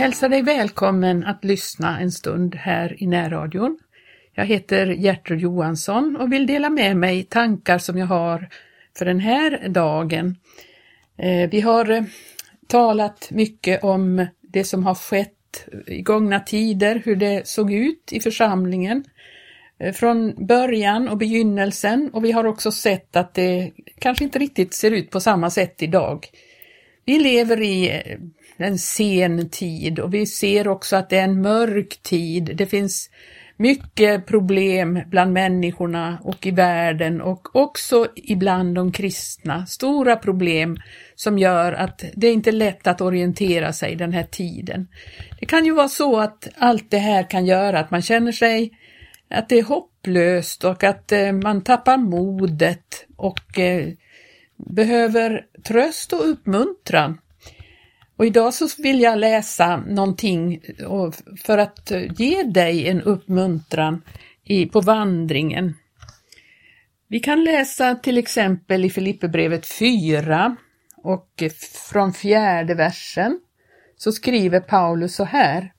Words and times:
hälsar 0.00 0.28
dig 0.28 0.42
välkommen 0.42 1.24
att 1.24 1.44
lyssna 1.44 2.00
en 2.00 2.12
stund 2.12 2.54
här 2.54 3.02
i 3.02 3.06
närradion. 3.06 3.78
Jag 4.34 4.46
heter 4.46 4.86
Gertrud 4.86 5.40
Johansson 5.40 6.16
och 6.16 6.32
vill 6.32 6.46
dela 6.46 6.70
med 6.70 6.96
mig 6.96 7.24
tankar 7.24 7.78
som 7.78 7.98
jag 7.98 8.06
har 8.06 8.48
för 8.98 9.04
den 9.04 9.20
här 9.20 9.68
dagen. 9.68 10.36
Eh, 11.18 11.50
vi 11.50 11.60
har 11.60 11.90
eh, 11.90 12.02
talat 12.66 13.30
mycket 13.30 13.84
om 13.84 14.26
det 14.40 14.64
som 14.64 14.84
har 14.84 14.94
skett 14.94 15.68
i 15.86 16.02
gångna 16.02 16.40
tider, 16.40 17.02
hur 17.04 17.16
det 17.16 17.46
såg 17.46 17.72
ut 17.72 18.12
i 18.12 18.20
församlingen 18.20 19.04
eh, 19.78 19.92
från 19.92 20.46
början 20.46 21.08
och 21.08 21.18
begynnelsen 21.18 22.10
och 22.12 22.24
vi 22.24 22.32
har 22.32 22.44
också 22.44 22.72
sett 22.72 23.16
att 23.16 23.34
det 23.34 23.70
kanske 23.98 24.24
inte 24.24 24.38
riktigt 24.38 24.74
ser 24.74 24.90
ut 24.90 25.10
på 25.10 25.20
samma 25.20 25.50
sätt 25.50 25.82
idag. 25.82 26.26
Vi 27.04 27.18
lever 27.18 27.60
i 27.60 28.02
en 28.62 28.78
sen 28.78 29.48
tid 29.48 29.98
och 29.98 30.14
vi 30.14 30.26
ser 30.26 30.68
också 30.68 30.96
att 30.96 31.10
det 31.10 31.18
är 31.18 31.24
en 31.24 31.42
mörk 31.42 32.02
tid. 32.02 32.50
Det 32.54 32.66
finns 32.66 33.10
mycket 33.56 34.26
problem 34.26 35.00
bland 35.06 35.32
människorna 35.32 36.18
och 36.22 36.46
i 36.46 36.50
världen 36.50 37.20
och 37.20 37.56
också 37.56 38.06
ibland 38.14 38.74
de 38.74 38.92
kristna. 38.92 39.66
Stora 39.66 40.16
problem 40.16 40.76
som 41.14 41.38
gör 41.38 41.72
att 41.72 42.04
det 42.14 42.30
inte 42.30 42.50
är 42.50 42.52
lätt 42.52 42.86
att 42.86 43.00
orientera 43.00 43.72
sig 43.72 43.96
den 43.96 44.12
här 44.12 44.22
tiden. 44.22 44.88
Det 45.40 45.46
kan 45.46 45.64
ju 45.64 45.74
vara 45.74 45.88
så 45.88 46.20
att 46.20 46.48
allt 46.56 46.90
det 46.90 46.98
här 46.98 47.30
kan 47.30 47.46
göra 47.46 47.80
att 47.80 47.90
man 47.90 48.02
känner 48.02 48.32
sig 48.32 48.70
att 49.30 49.48
det 49.48 49.58
är 49.58 49.62
hopplöst 49.62 50.64
och 50.64 50.84
att 50.84 51.12
eh, 51.12 51.32
man 51.32 51.62
tappar 51.62 51.96
modet 51.96 53.06
och 53.16 53.58
eh, 53.58 53.88
behöver 54.56 55.46
tröst 55.64 56.12
och 56.12 56.30
uppmuntran. 56.30 57.18
Och 58.20 58.26
idag 58.26 58.54
så 58.54 58.68
vill 58.78 59.00
jag 59.00 59.18
läsa 59.18 59.76
någonting 59.76 60.60
för 61.44 61.58
att 61.58 61.92
ge 62.18 62.42
dig 62.42 62.88
en 62.88 63.02
uppmuntran 63.02 64.02
på 64.72 64.80
vandringen. 64.80 65.74
Vi 67.08 67.20
kan 67.20 67.44
läsa 67.44 67.94
till 67.94 68.18
exempel 68.18 68.84
i 68.84 68.90
Filipperbrevet 68.90 69.66
4 69.66 70.56
och 70.96 71.42
från 71.90 72.12
fjärde 72.12 72.74
versen 72.74 73.40
så 73.96 74.12
skriver 74.12 74.60
Paulus 74.60 75.14
så 75.14 75.24
här. 75.24 75.72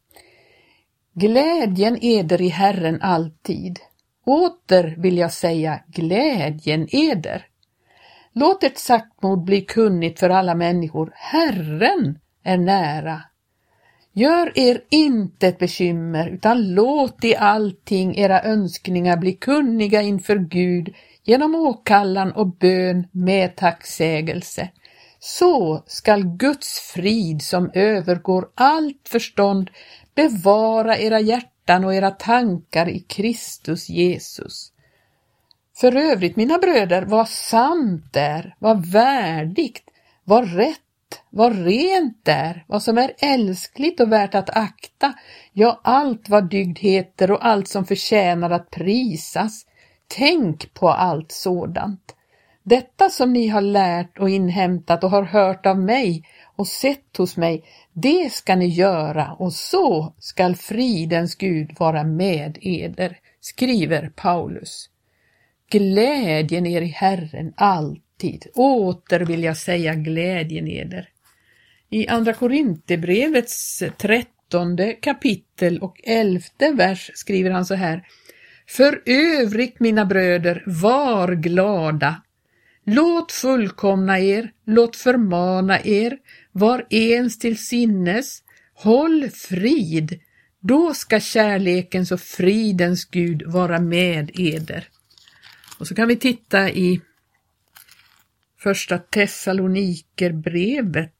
Glädjen 1.13 1.97
eder 2.01 2.41
i 2.41 2.49
Herren 2.49 3.01
alltid. 3.01 3.79
Åter 4.25 4.95
vill 4.97 5.17
jag 5.17 5.33
säga 5.33 5.79
glädjen 5.87 6.87
eder. 6.91 7.45
Låt 8.33 8.63
ett 8.63 8.77
saktmod 8.77 9.43
bli 9.43 9.61
kunnigt 9.61 10.19
för 10.19 10.29
alla 10.29 10.55
människor. 10.55 11.11
Herren 11.15 12.17
är 12.43 12.57
nära. 12.57 13.21
Gör 14.13 14.59
er 14.59 14.81
inte 14.89 15.47
ett 15.47 15.59
bekymmer, 15.59 16.27
utan 16.27 16.73
låt 16.73 17.23
i 17.23 17.35
allting 17.35 18.17
era 18.17 18.43
önskningar 18.43 19.17
bli 19.17 19.33
kunniga 19.33 20.01
inför 20.01 20.35
Gud 20.35 20.93
genom 21.23 21.55
åkallan 21.55 22.31
och 22.31 22.47
bön 22.47 23.07
med 23.11 23.55
tacksägelse. 23.55 24.69
Så 25.19 25.83
skall 25.87 26.23
Guds 26.23 26.79
frid 26.79 27.41
som 27.41 27.71
övergår 27.73 28.49
allt 28.55 29.07
förstånd 29.09 29.69
bevara 30.15 30.97
era 30.97 31.19
hjärtan 31.19 31.85
och 31.85 31.95
era 31.95 32.11
tankar 32.11 32.89
i 32.89 32.99
Kristus 32.99 33.89
Jesus. 33.89 34.71
För 35.77 35.95
övrigt, 35.95 36.35
mina 36.35 36.57
bröder, 36.57 37.01
vad 37.01 37.29
sant 37.29 38.15
är, 38.15 38.55
vad 38.59 38.85
värdigt, 38.85 39.83
vad 40.23 40.53
rätt 40.55 40.77
vad 41.29 41.65
rent 41.65 42.27
är, 42.27 42.65
vad 42.67 42.83
som 42.83 42.97
är 42.97 43.13
älskligt 43.19 43.99
och 43.99 44.11
värt 44.11 44.35
att 44.35 44.49
akta, 44.49 45.13
ja, 45.53 45.81
allt 45.83 46.29
vad 46.29 46.49
dygd 46.49 46.79
heter 46.79 47.31
och 47.31 47.45
allt 47.45 47.67
som 47.67 47.85
förtjänar 47.85 48.49
att 48.49 48.69
prisas. 48.69 49.65
Tänk 50.07 50.73
på 50.73 50.89
allt 50.89 51.31
sådant. 51.31 52.15
Detta 52.63 53.09
som 53.09 53.33
ni 53.33 53.47
har 53.47 53.61
lärt 53.61 54.19
och 54.19 54.29
inhämtat 54.29 55.03
och 55.03 55.11
har 55.11 55.23
hört 55.23 55.65
av 55.65 55.79
mig 55.79 56.23
och 56.55 56.67
sett 56.67 57.17
hos 57.17 57.37
mig, 57.37 57.63
det 57.93 58.33
ska 58.33 58.55
ni 58.55 58.67
göra 58.67 59.35
och 59.39 59.53
så 59.53 60.13
skall 60.19 60.55
fridens 60.55 61.35
Gud 61.35 61.71
vara 61.79 62.03
med 62.03 62.57
eder, 62.61 63.17
skriver 63.39 64.09
Paulus. 64.15 64.89
Glädjen 65.71 66.65
er 66.65 66.81
i 66.81 66.87
Herren 66.87 67.53
allt 67.55 68.03
alltid. 68.21 68.47
Åter 68.53 69.19
vill 69.19 69.43
jag 69.43 69.57
säga 69.57 69.95
glädjen 69.95 70.67
eder. 70.67 71.09
I 71.89 72.07
Andra 72.07 72.33
Korinthierbrevets 72.33 73.83
trettonde 73.97 74.93
kapitel 74.93 75.79
och 75.79 76.01
elfte 76.03 76.71
vers 76.71 77.11
skriver 77.13 77.51
han 77.51 77.65
så 77.65 77.75
här. 77.75 78.03
För 78.67 79.01
övrigt, 79.05 79.79
mina 79.79 80.05
bröder, 80.05 80.63
var 80.65 81.33
glada. 81.33 82.21
Låt 82.85 83.31
fullkomna 83.31 84.19
er, 84.19 84.51
låt 84.65 84.95
förmana 84.95 85.79
er, 85.83 86.17
var 86.51 86.85
ens 86.89 87.39
till 87.39 87.57
sinnes, 87.57 88.43
håll 88.73 89.29
frid, 89.29 90.19
då 90.61 90.93
ska 90.93 91.19
kärlekens 91.19 92.11
och 92.11 92.21
fridens 92.21 93.05
Gud 93.05 93.43
vara 93.45 93.79
med 93.79 94.31
eder. 94.33 94.87
Och 95.79 95.87
så 95.87 95.95
kan 95.95 96.07
vi 96.07 96.15
titta 96.15 96.69
i 96.69 97.01
första 98.63 98.97
Thessalonikerbrevet 98.97 101.13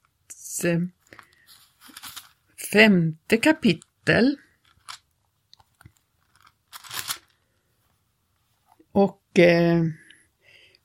eh, 0.64 0.80
femte 2.72 3.36
kapitel. 3.36 4.36
Och 8.92 9.38
eh, 9.38 9.84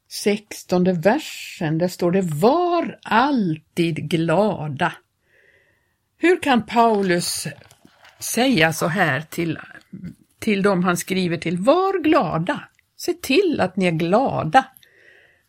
sextonde 0.07 0.93
versen, 0.93 1.77
där 1.77 1.87
står 1.87 2.11
det 2.11 2.21
Var 2.21 2.99
alltid 3.03 4.09
glada. 4.09 4.93
Hur 6.17 6.41
kan 6.41 6.65
Paulus 6.65 7.47
säga 8.19 8.73
så 8.73 8.87
här 8.87 9.21
till, 9.21 9.59
till 10.39 10.61
dem 10.61 10.83
han 10.83 10.97
skriver 10.97 11.37
till? 11.37 11.57
Var 11.57 12.03
glada! 12.03 12.69
Se 12.95 13.13
till 13.13 13.61
att 13.61 13.75
ni 13.75 13.85
är 13.85 13.91
glada. 13.91 14.65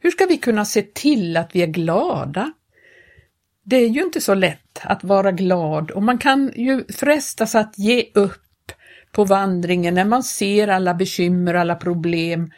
Hur 0.01 0.11
ska 0.11 0.27
vi 0.27 0.39
kunna 0.39 0.65
se 0.65 0.83
till 0.83 1.37
att 1.37 1.55
vi 1.55 1.63
är 1.63 1.67
glada? 1.67 2.53
det 3.69 3.77
är 3.77 3.89
ju 3.89 4.03
inte 4.03 4.21
så 4.21 4.35
lätt 4.35 4.81
att 4.83 5.05
vara 5.05 5.33
glad 5.33 5.91
och 5.91 6.03
man 6.03 6.19
kan 6.19 6.53
ju 6.57 6.85
frestas 6.93 7.55
att 7.55 7.79
ge 7.79 8.05
upp 8.15 8.73
på 9.13 9.25
vandringen 9.25 9.95
när 9.95 10.05
man 10.05 10.23
ser 10.23 10.69
alla 10.69 10.95
bekymmer, 10.95 11.55
alla 11.55 11.75
problem. 11.75 12.53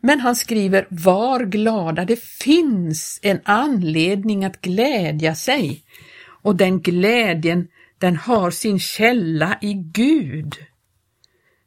Men 0.00 0.20
han 0.20 0.36
skriver, 0.36 0.86
var 0.90 1.44
glada, 1.44 2.04
det 2.04 2.20
finns 2.22 3.20
en 3.22 3.40
anledning 3.44 4.44
att 4.44 4.60
glädja 4.60 5.34
sig. 5.34 5.82
Och 6.42 6.56
den 6.56 6.80
glädjen, 6.80 7.68
den 7.98 8.16
har 8.16 8.50
sin 8.50 8.78
källa 8.78 9.58
i 9.60 9.74
Gud. 9.74 10.54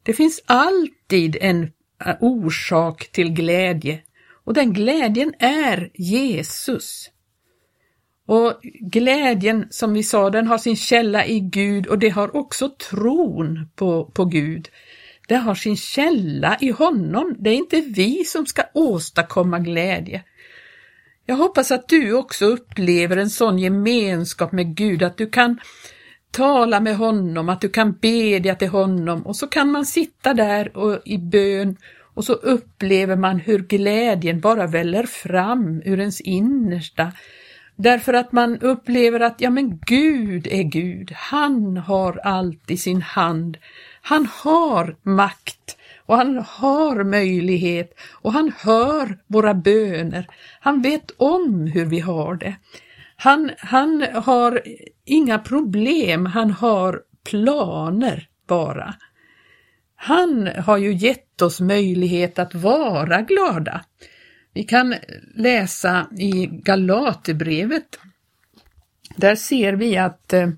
Det 0.04 0.14
finns 0.14 0.42
alltid 0.46 1.38
en 1.42 1.64
eh, 2.06 2.16
orsak 2.20 3.12
till 3.12 3.30
glädje 3.30 4.00
och 4.46 4.54
den 4.54 4.74
glädjen 4.74 5.34
är 5.40 5.90
Jesus. 5.94 7.10
Och 8.28 8.54
glädjen, 8.80 9.68
som 9.70 9.94
vi 9.94 10.04
sa, 10.04 10.30
den 10.30 10.48
har 10.48 10.58
sin 10.58 10.76
källa 10.76 11.26
i 11.26 11.40
Gud 11.40 11.88
och 11.88 12.00
det 12.00 12.10
har 12.10 12.36
också 12.36 12.70
tron 12.70 13.70
på, 13.76 14.06
på 14.06 14.26
Gud. 14.26 14.70
Det 15.28 15.36
har 15.36 15.56
sin 15.56 15.78
källa 15.78 16.58
i 16.62 16.70
honom. 16.70 17.36
Det 17.40 17.50
är 17.50 17.56
inte 17.56 17.82
vi 17.82 18.26
som 18.26 18.46
ska 18.46 18.64
åstadkomma 18.74 19.60
glädje. 19.60 20.24
Jag 21.26 21.36
hoppas 21.36 21.72
att 21.72 21.88
du 21.88 22.14
också 22.14 22.46
upplever 22.46 23.18
en 23.18 23.30
sån 23.30 23.60
gemenskap 23.60 24.52
med 24.52 24.76
Gud, 24.76 25.04
att 25.04 25.18
du 25.18 25.30
kan 25.30 25.60
tala 26.32 26.80
med 26.80 26.98
honom, 26.98 27.50
att 27.50 27.62
du 27.62 27.70
kan 27.70 27.94
bedja 27.94 28.56
till 28.56 28.70
honom 28.70 29.26
och 29.26 29.36
så 29.36 29.48
kan 29.48 29.72
man 29.72 29.86
sitta 29.86 30.34
där 30.34 30.78
och, 30.78 31.02
i 31.06 31.18
bön 31.18 31.78
och 32.16 32.26
så 32.26 32.34
upplever 32.34 33.16
man 33.16 33.40
hur 33.40 33.60
glädjen 33.60 34.40
bara 34.40 34.68
väller 34.68 35.04
fram 35.04 35.82
ur 35.86 36.00
ens 36.00 36.22
innersta 36.22 37.12
Därför 37.76 38.14
att 38.14 38.32
man 38.32 38.60
upplever 38.60 39.20
att 39.20 39.42
ja 39.42 39.50
men 39.50 39.80
Gud 39.86 40.48
är 40.48 40.64
Gud, 40.64 41.12
han 41.16 41.78
har 41.78 42.20
allt 42.24 42.72
i 42.72 42.78
sin 42.78 43.02
hand. 43.02 43.58
Han 44.02 44.28
har 44.44 44.96
makt 45.04 45.78
och 46.06 46.18
han 46.18 46.46
har 46.48 47.04
möjlighet 47.04 48.00
och 48.12 48.34
han 48.34 48.52
hör 48.58 49.18
våra 49.28 49.54
böner. 49.54 50.28
Han 50.60 50.82
vet 50.82 51.12
om 51.18 51.68
hur 51.68 51.86
vi 51.86 52.00
har 52.00 52.36
det. 52.36 52.56
Han, 53.16 53.52
han 53.58 54.06
har 54.14 54.62
inga 55.06 55.40
problem, 55.40 56.26
han 56.26 56.52
har 56.52 57.02
planer 57.30 58.28
bara. 58.48 58.96
Han 59.96 60.48
har 60.48 60.78
ju 60.78 60.94
gett 60.94 61.42
oss 61.42 61.62
möjlighet 61.62 62.40
att 62.40 62.56
vara 62.56 63.22
glada. 63.22 63.86
Vi 64.54 64.64
kan 64.64 64.96
läsa 65.36 66.08
i 66.18 66.46
Galaterbrevet. 66.46 68.00
Där 69.16 69.36
ser 69.36 69.74
vi 69.74 69.98
att 69.98 70.34
eh, 70.34 70.50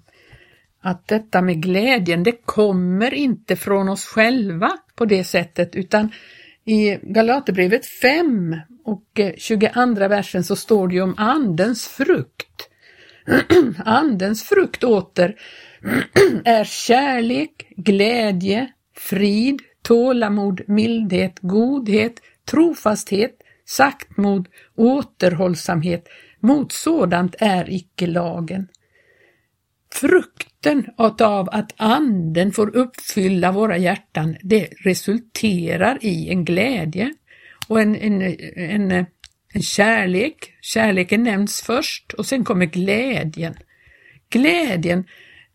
att 0.82 1.08
detta 1.08 1.42
med 1.42 1.62
glädjen, 1.64 2.24
det 2.24 2.46
kommer 2.46 3.14
inte 3.14 3.56
från 3.56 3.90
oss 3.90 4.06
själva 4.06 4.72
på 4.96 5.06
det 5.06 5.24
sättet, 5.24 5.76
utan 5.76 6.12
i 6.66 7.00
Galaterbrevet 7.02 7.86
5 7.86 8.56
och 8.84 9.20
eh, 9.20 9.34
22 9.38 9.70
versen 9.96 10.44
så 10.44 10.56
står 10.56 10.88
det 10.88 10.96
ju 10.96 11.02
om 11.02 11.16
Andens 11.18 11.88
frukt. 11.88 12.70
Andens 13.86 14.44
frukt 14.44 14.84
åter 14.84 15.36
är 16.46 16.64
kärlek, 16.64 17.68
glädje, 17.76 18.72
frid, 18.98 19.62
tålamod, 19.82 20.62
mildhet, 20.68 21.40
godhet, 21.42 22.22
trofasthet, 22.46 23.32
saktmod, 23.66 24.48
återhållsamhet. 24.76 26.08
Mot 26.40 26.72
sådant 26.72 27.36
är 27.40 27.70
icke 27.70 28.08
lagen. 28.08 28.68
Frukten 29.94 30.86
av 30.98 31.50
att 31.52 31.74
anden 31.78 32.52
får 32.52 32.76
uppfylla 32.76 33.52
våra 33.52 33.78
hjärtan, 33.78 34.36
det 34.44 34.68
resulterar 34.84 35.98
i 36.02 36.30
en 36.30 36.46
glädje 36.46 37.14
och 37.68 37.82
en, 37.82 37.96
en, 37.96 38.22
en, 38.56 39.06
en 39.54 39.62
kärlek. 39.62 40.54
Kärleken 40.62 41.24
nämns 41.24 41.62
först 41.62 42.14
och 42.14 42.26
sen 42.26 42.44
kommer 42.44 42.66
glädjen. 42.66 43.56
Glädjen 44.30 45.04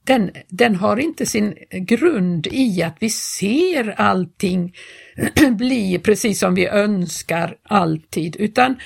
den, 0.05 0.31
den 0.49 0.77
har 0.77 0.97
inte 0.97 1.27
sin 1.27 1.55
grund 1.71 2.47
i 2.47 2.83
att 2.83 2.97
vi 3.01 3.11
ser 3.11 4.01
allting 4.01 4.75
bli 5.57 5.99
precis 5.99 6.39
som 6.39 6.55
vi 6.55 6.67
önskar 6.67 7.57
alltid, 7.63 8.37
utan 8.37 8.77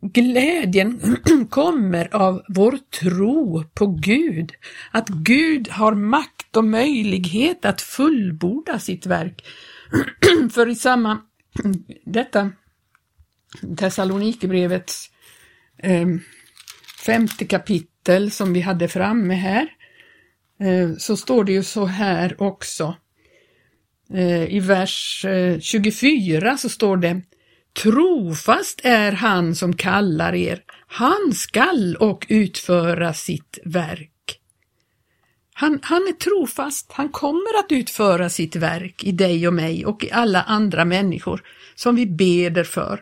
glädjen 0.00 1.18
kommer 1.50 2.16
av 2.16 2.42
vår 2.48 2.78
tro 3.00 3.64
på 3.74 3.86
Gud, 3.86 4.52
att 4.90 5.08
Gud 5.08 5.68
har 5.68 5.94
makt 5.94 6.56
och 6.56 6.64
möjlighet 6.64 7.64
att 7.64 7.80
fullborda 7.80 8.78
sitt 8.78 9.06
verk. 9.06 9.44
För 10.52 10.68
i 10.68 10.74
samma, 10.74 11.18
detta 12.04 12.50
Thessalonikerbrevets 13.76 15.10
eh, 15.78 16.06
femte 17.06 17.44
kapitel 17.44 18.30
som 18.30 18.52
vi 18.52 18.60
hade 18.60 18.88
framme 18.88 19.34
här, 19.34 19.68
Eh, 19.68 19.81
Eh, 20.62 20.96
så 20.98 21.16
står 21.16 21.44
det 21.44 21.52
ju 21.52 21.62
så 21.62 21.86
här 21.86 22.42
också. 22.42 22.96
Eh, 24.14 24.54
I 24.54 24.60
vers 24.60 25.24
eh, 25.24 25.58
24 25.60 26.58
så 26.58 26.68
står 26.68 26.96
det 26.96 27.22
Trofast 27.82 28.80
är 28.84 29.12
han 29.12 29.54
som 29.54 29.76
kallar 29.76 30.34
er, 30.34 30.62
han 30.86 31.32
skall 31.34 31.96
och 31.96 32.26
utföra 32.28 33.14
sitt 33.14 33.58
verk. 33.64 34.10
Han, 35.54 35.78
han 35.82 36.02
är 36.02 36.12
trofast, 36.12 36.92
han 36.92 37.08
kommer 37.08 37.58
att 37.58 37.72
utföra 37.72 38.30
sitt 38.30 38.56
verk 38.56 39.04
i 39.04 39.12
dig 39.12 39.48
och 39.48 39.54
mig 39.54 39.86
och 39.86 40.04
i 40.04 40.10
alla 40.10 40.42
andra 40.42 40.84
människor 40.84 41.42
som 41.74 41.96
vi 41.96 42.06
beder 42.06 42.64
för. 42.64 43.00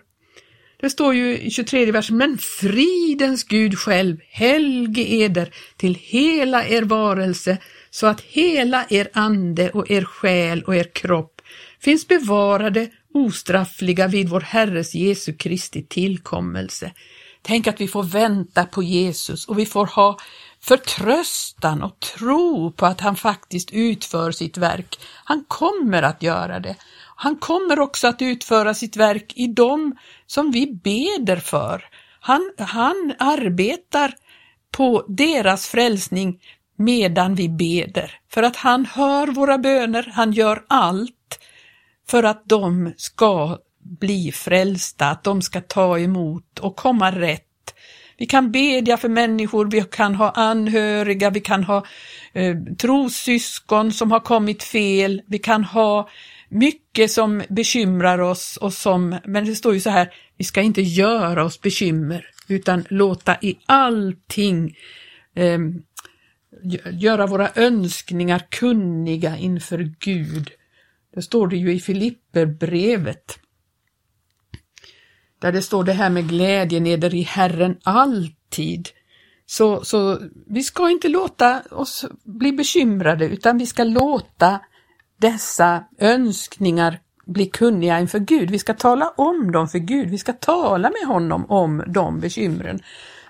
Det 0.81 0.91
står 0.91 1.15
ju 1.15 1.39
i 1.39 1.51
23 1.51 1.93
versen, 1.93 2.17
men 2.17 2.39
fridens 2.39 3.45
Gud 3.45 3.79
själv 3.79 4.17
helge 4.31 5.03
eder 5.03 5.55
till 5.77 5.95
hela 5.95 6.67
er 6.67 6.83
varelse 6.83 7.59
så 7.91 8.07
att 8.07 8.21
hela 8.21 8.85
er 8.91 9.09
ande 9.13 9.71
och 9.71 9.91
er 9.91 10.05
själ 10.05 10.63
och 10.63 10.77
er 10.77 10.85
kropp 10.95 11.41
finns 11.81 12.09
bevarade 12.09 12.91
ostraffliga 13.15 14.07
vid 14.07 14.29
vår 14.29 14.41
Herres 14.41 14.95
Jesu 14.95 15.33
Kristi 15.33 15.83
tillkommelse. 15.83 16.93
Tänk 17.43 17.67
att 17.67 17.81
vi 17.81 17.89
får 17.89 18.03
vänta 18.03 18.65
på 18.65 18.83
Jesus 18.83 19.49
och 19.49 19.59
vi 19.59 19.67
får 19.67 19.87
ha 19.87 20.19
förtröstan 20.61 21.83
och 21.83 22.01
tro 22.01 22.73
på 22.73 22.87
att 22.87 23.01
han 23.01 23.17
faktiskt 23.17 23.71
utför 23.73 24.33
sitt 24.33 24.59
verk. 24.59 24.99
Han 25.25 25.45
kommer 25.49 26.03
att 26.03 26.23
göra 26.23 26.61
det. 26.61 26.77
Han 27.23 27.37
kommer 27.37 27.81
också 27.81 28.09
att 28.09 28.23
utföra 28.23 28.75
sitt 28.75 28.97
verk 28.97 29.33
i 29.37 29.47
dem 29.47 29.97
som 30.27 30.51
vi 30.51 30.67
beder 30.67 31.37
för. 31.37 31.85
Han, 32.21 32.53
han 32.59 33.15
arbetar 33.19 34.15
på 34.71 35.05
deras 35.09 35.67
frälsning 35.67 36.41
medan 36.77 37.35
vi 37.35 37.49
beder, 37.49 38.19
för 38.31 38.43
att 38.43 38.57
han 38.57 38.87
hör 38.87 39.27
våra 39.27 39.59
böner, 39.59 40.13
han 40.13 40.33
gör 40.33 40.65
allt 40.69 41.39
för 42.09 42.23
att 42.23 42.43
de 42.47 42.93
ska 42.97 43.59
bli 44.01 44.33
frälsta, 44.33 45.07
att 45.07 45.25
de 45.25 45.43
ska 45.43 45.61
ta 45.61 45.99
emot 45.99 46.59
och 46.59 46.77
komma 46.77 47.11
rätt. 47.13 47.75
Vi 48.17 48.27
kan 48.27 48.53
bedja 48.53 48.97
för 48.97 49.09
människor, 49.09 49.71
vi 49.71 49.83
kan 49.83 50.15
ha 50.15 50.31
anhöriga, 50.31 51.31
vi 51.31 51.41
kan 51.41 51.65
ha 51.65 51.85
eh, 52.33 52.57
trossyskon 52.79 53.93
som 53.93 54.11
har 54.11 54.21
kommit 54.21 54.63
fel, 54.63 55.23
vi 55.27 55.39
kan 55.39 55.65
ha 55.65 56.09
mycket 56.51 57.11
som 57.11 57.43
bekymrar 57.49 58.19
oss 58.19 58.57
och 58.57 58.73
som, 58.73 59.19
men 59.25 59.45
det 59.45 59.55
står 59.55 59.75
ju 59.75 59.81
så 59.81 59.91
här, 59.91 60.15
vi 60.37 60.45
ska 60.45 60.63
inte 60.63 60.83
göra 60.83 61.45
oss 61.45 61.61
bekymmer 61.61 62.27
utan 62.49 62.85
låta 62.89 63.37
i 63.41 63.59
allting 63.67 64.77
eh, 65.35 65.59
göra 66.93 67.27
våra 67.27 67.51
önskningar 67.55 68.43
kunniga 68.49 69.37
inför 69.37 69.95
Gud. 69.99 70.51
Det 71.15 71.23
står 71.23 71.49
det 71.49 71.57
ju 71.57 71.73
i 71.73 71.81
Filipperbrevet. 71.81 73.39
Där 75.39 75.53
det 75.53 75.63
står 75.63 75.85
det 75.85 75.93
här 75.93 76.11
med 76.11 76.29
glädje 76.29 76.81
neder 76.81 77.15
i 77.15 77.23
Herren 77.23 77.77
alltid. 77.83 78.89
Så, 79.47 79.85
så 79.85 80.19
vi 80.47 80.63
ska 80.63 80.91
inte 80.91 81.09
låta 81.09 81.63
oss 81.71 82.05
bli 82.25 82.53
bekymrade 82.53 83.25
utan 83.25 83.59
vi 83.59 83.67
ska 83.67 83.85
låta 83.85 84.61
dessa 85.21 85.85
önskningar 85.99 86.99
bli 87.27 87.47
kunniga 87.47 88.01
inför 88.01 88.19
Gud. 88.19 88.51
Vi 88.51 88.59
ska 88.59 88.75
tala 88.75 89.09
om 89.17 89.53
dem 89.53 89.69
för 89.69 89.79
Gud, 89.79 90.11
vi 90.11 90.19
ska 90.19 90.33
tala 90.33 90.91
med 90.91 91.09
honom 91.09 91.47
om 91.51 91.85
de 91.87 92.21
bekymren. 92.21 92.81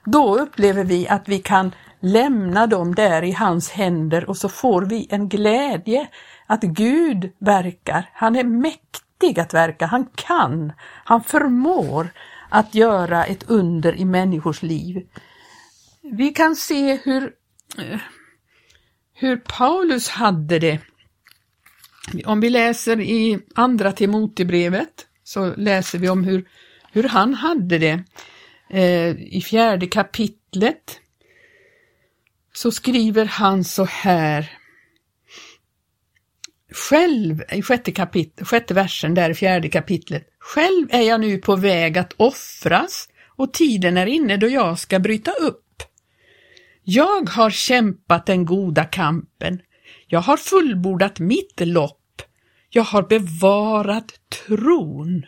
Då 0.05 0.39
upplever 0.39 0.85
vi 0.85 1.09
att 1.09 1.29
vi 1.29 1.39
kan 1.39 1.73
lämna 2.01 2.67
dem 2.67 2.95
där 2.95 3.25
i 3.25 3.33
hans 3.33 3.71
händer 3.71 4.29
och 4.29 4.37
så 4.37 4.49
får 4.49 4.83
vi 4.83 5.07
en 5.11 5.29
glädje 5.29 6.09
att 6.47 6.63
Gud 6.63 7.33
verkar. 7.39 8.11
Han 8.13 8.37
är 8.37 8.45
mäktig 8.45 9.41
att 9.41 9.55
verka, 9.55 9.87
han 9.87 10.07
kan, 10.15 10.73
han 11.05 11.23
förmår 11.23 12.09
att 12.49 12.75
göra 12.75 13.25
ett 13.25 13.51
under 13.51 13.95
i 13.95 14.05
människors 14.05 14.63
liv. 14.63 15.07
Vi 16.03 16.29
kan 16.29 16.57
se 16.57 16.95
hur, 17.05 17.33
eh, 17.79 18.01
hur 19.15 19.37
Paulus 19.37 20.09
hade 20.09 20.59
det 20.59 20.81
om 22.25 22.41
vi 22.41 22.51
läser 22.51 23.01
i 23.01 23.39
Andra 23.55 23.93
Timotebrevet 23.93 25.07
så 25.25 25.55
läser 25.57 25.99
vi 25.99 26.09
om 26.09 26.25
hur, 26.25 26.49
hur 26.93 27.03
han 27.03 27.35
hade 27.35 27.79
det. 27.79 28.05
Eh, 28.71 29.11
I 29.11 29.43
fjärde 29.47 29.87
kapitlet 29.87 31.01
så 32.53 32.71
skriver 32.71 33.25
han 33.25 33.65
så 33.65 33.85
här. 33.85 34.53
Själv, 36.73 37.43
i 37.53 37.63
sjätte, 37.63 37.93
kapit 37.93 38.41
sjätte 38.43 38.75
versen 38.75 39.15
där 39.15 39.31
i 39.31 39.35
fjärde 39.35 39.69
kapitlet, 39.69 40.27
själv 40.39 40.89
är 40.91 41.03
jag 41.03 41.21
nu 41.21 41.39
på 41.39 41.57
väg 41.57 41.99
att 41.99 42.13
offras 42.17 43.09
och 43.37 43.53
tiden 43.53 43.97
är 43.97 44.07
inne 44.07 44.37
då 44.37 44.49
jag 44.49 44.79
ska 44.79 44.99
bryta 44.99 45.31
upp. 45.31 45.83
Jag 46.83 47.29
har 47.29 47.51
kämpat 47.51 48.27
den 48.27 48.45
goda 48.45 48.85
kampen, 48.85 49.61
jag 50.07 50.21
har 50.21 50.37
fullbordat 50.37 51.19
mitt 51.19 51.61
lopp 51.61 52.00
jag 52.71 52.83
har 52.83 53.03
bevarat 53.03 54.13
tron. 54.47 55.27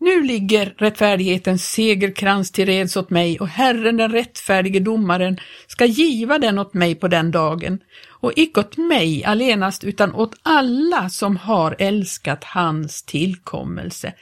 Nu 0.00 0.22
ligger 0.22 0.74
rättfärdighetens 0.78 1.70
segerkrans 1.70 2.50
till 2.50 2.66
reds 2.66 2.96
åt 2.96 3.10
mig 3.10 3.40
och 3.40 3.48
Herren 3.48 3.96
den 3.96 4.12
rättfärdige 4.12 4.80
domaren 4.80 5.38
ska 5.66 5.84
giva 5.84 6.38
den 6.38 6.58
åt 6.58 6.74
mig 6.74 6.94
på 6.94 7.08
den 7.08 7.30
dagen 7.30 7.78
och 8.08 8.32
icke 8.36 8.60
åt 8.60 8.76
mig 8.76 9.24
allenast 9.24 9.84
utan 9.84 10.14
åt 10.14 10.34
alla 10.42 11.08
som 11.08 11.36
har 11.36 11.76
älskat 11.78 12.44
hans 12.44 13.02
tillkommelse. 13.02 14.12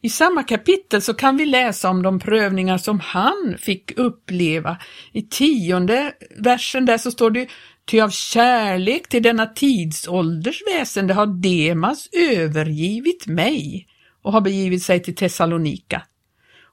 I 0.00 0.08
samma 0.08 0.42
kapitel 0.42 1.02
så 1.02 1.14
kan 1.14 1.36
vi 1.36 1.46
läsa 1.46 1.90
om 1.90 2.02
de 2.02 2.18
prövningar 2.18 2.78
som 2.78 3.00
han 3.00 3.56
fick 3.58 3.98
uppleva. 3.98 4.76
I 5.12 5.22
tionde 5.22 6.12
versen 6.38 6.86
där 6.86 6.98
så 6.98 7.10
står 7.10 7.30
det 7.30 7.48
Ty 7.88 8.00
av 8.00 8.10
kärlek 8.10 9.08
till 9.08 9.22
denna 9.22 9.46
tidsålders 9.46 10.62
väsende 10.66 11.14
har 11.14 11.26
Demas 11.26 12.08
övergivit 12.12 13.26
mig 13.26 13.86
och 14.22 14.32
har 14.32 14.40
begivit 14.40 14.82
sig 14.82 15.02
till 15.02 15.14
Thessalonika. 15.14 16.02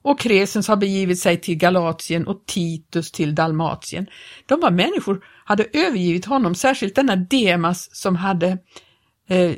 Och 0.02 0.20
Kresens 0.20 0.68
har 0.68 0.76
begivit 0.76 1.20
sig 1.20 1.42
till 1.42 1.58
Galatien 1.58 2.28
och 2.28 2.46
Titus 2.46 3.12
till 3.12 3.36
Dalmatien. 3.36 4.06
De 4.46 4.60
var 4.60 4.72
människor, 4.72 5.26
hade 5.46 5.64
övergivit 5.74 6.26
honom, 6.26 6.56
särskilt 6.56 6.96
denna 6.96 7.16
Demas 7.16 7.96
som 7.96 8.16
hade 8.16 8.58
eh, 9.30 9.52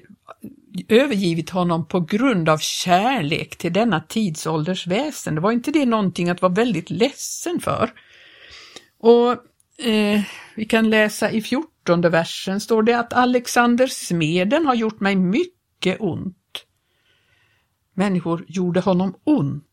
övergivit 0.90 1.50
honom 1.50 1.88
på 1.88 2.00
grund 2.00 2.50
av 2.50 2.58
kärlek 2.58 3.56
till 3.56 3.74
denna 3.74 4.00
tidsålders 4.00 4.88
väsen. 4.88 5.36
Det 5.36 5.42
var 5.42 5.52
inte 5.52 5.72
det 5.72 5.86
någonting 5.86 6.30
att 6.30 6.42
vara 6.42 6.54
väldigt 6.54 6.90
ledsen 6.90 7.60
för. 7.60 7.92
Och 9.00 9.38
eh, 9.78 10.22
vi 10.56 10.66
kan 10.66 10.90
läsa 10.90 11.32
i 11.32 11.42
14 11.42 11.72
fjortonde 11.88 12.10
versen 12.10 12.60
står 12.60 12.84
det 12.84 13.00
att 13.00 13.14
Alexander 13.14 13.88
smeden 13.88 14.66
har 14.66 14.76
gjort 14.76 15.00
mig 15.00 15.16
mycket 15.16 15.98
ont. 16.00 16.66
Människor 17.94 18.46
gjorde 18.48 18.80
honom 18.80 19.16
ont. 19.24 19.64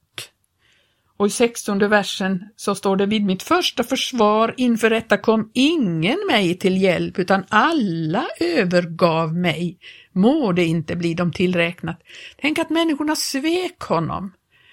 Och 1.16 1.26
i 1.26 1.30
sextonde 1.30 1.88
versen 1.88 2.44
så 2.56 2.75
står 2.75 2.96
det 2.96 3.06
vid 3.06 3.25
mitt 3.25 3.42
första 3.42 3.82
försvar 3.82 4.54
inför 4.56 4.90
rätta 4.90 5.18
kom 5.18 5.50
ingen 5.54 6.18
mig 6.30 6.58
till 6.58 6.82
hjälp 6.82 7.18
utan 7.18 7.44
alla 7.49 8.26
övergav 8.40 9.34
mig. 9.34 9.78
Må 10.12 10.52
det 10.52 10.64
inte 10.64 10.96
bli 10.96 11.14
dem 11.14 11.32
tillräknat. 11.32 12.00
Tänk 12.37 12.58
att 12.58 12.70
människorna 12.70 13.16
svek 13.16 13.80
honom. 13.80 14.32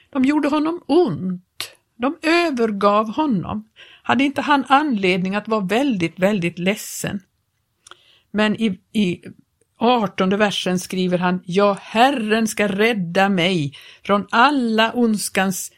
De 0.09 0.25
gjorde 0.25 0.47
honom 0.49 0.81
ont. 0.87 1.71
De 1.97 2.17
övergav 2.21 3.09
honom. 3.09 3.65
Hade 4.03 4.23
inte 4.23 4.41
han 4.41 4.65
anledning 4.67 5.35
att 5.35 5.47
vara 5.47 5.65
väldigt, 5.65 6.19
väldigt 6.19 6.59
ledsen? 6.59 7.19
Men 8.31 8.61
i, 8.61 8.79
i 8.93 9.21
18 9.79 10.29
versen 10.29 10.79
skriver 10.79 11.17
han, 11.17 11.41
Ja, 11.45 11.77
Herren 11.81 12.47
ska 12.47 12.67
rädda 12.67 13.29
mig 13.29 13.73
från 14.03 14.27
alla 14.31 14.91
ondskans 14.91 15.71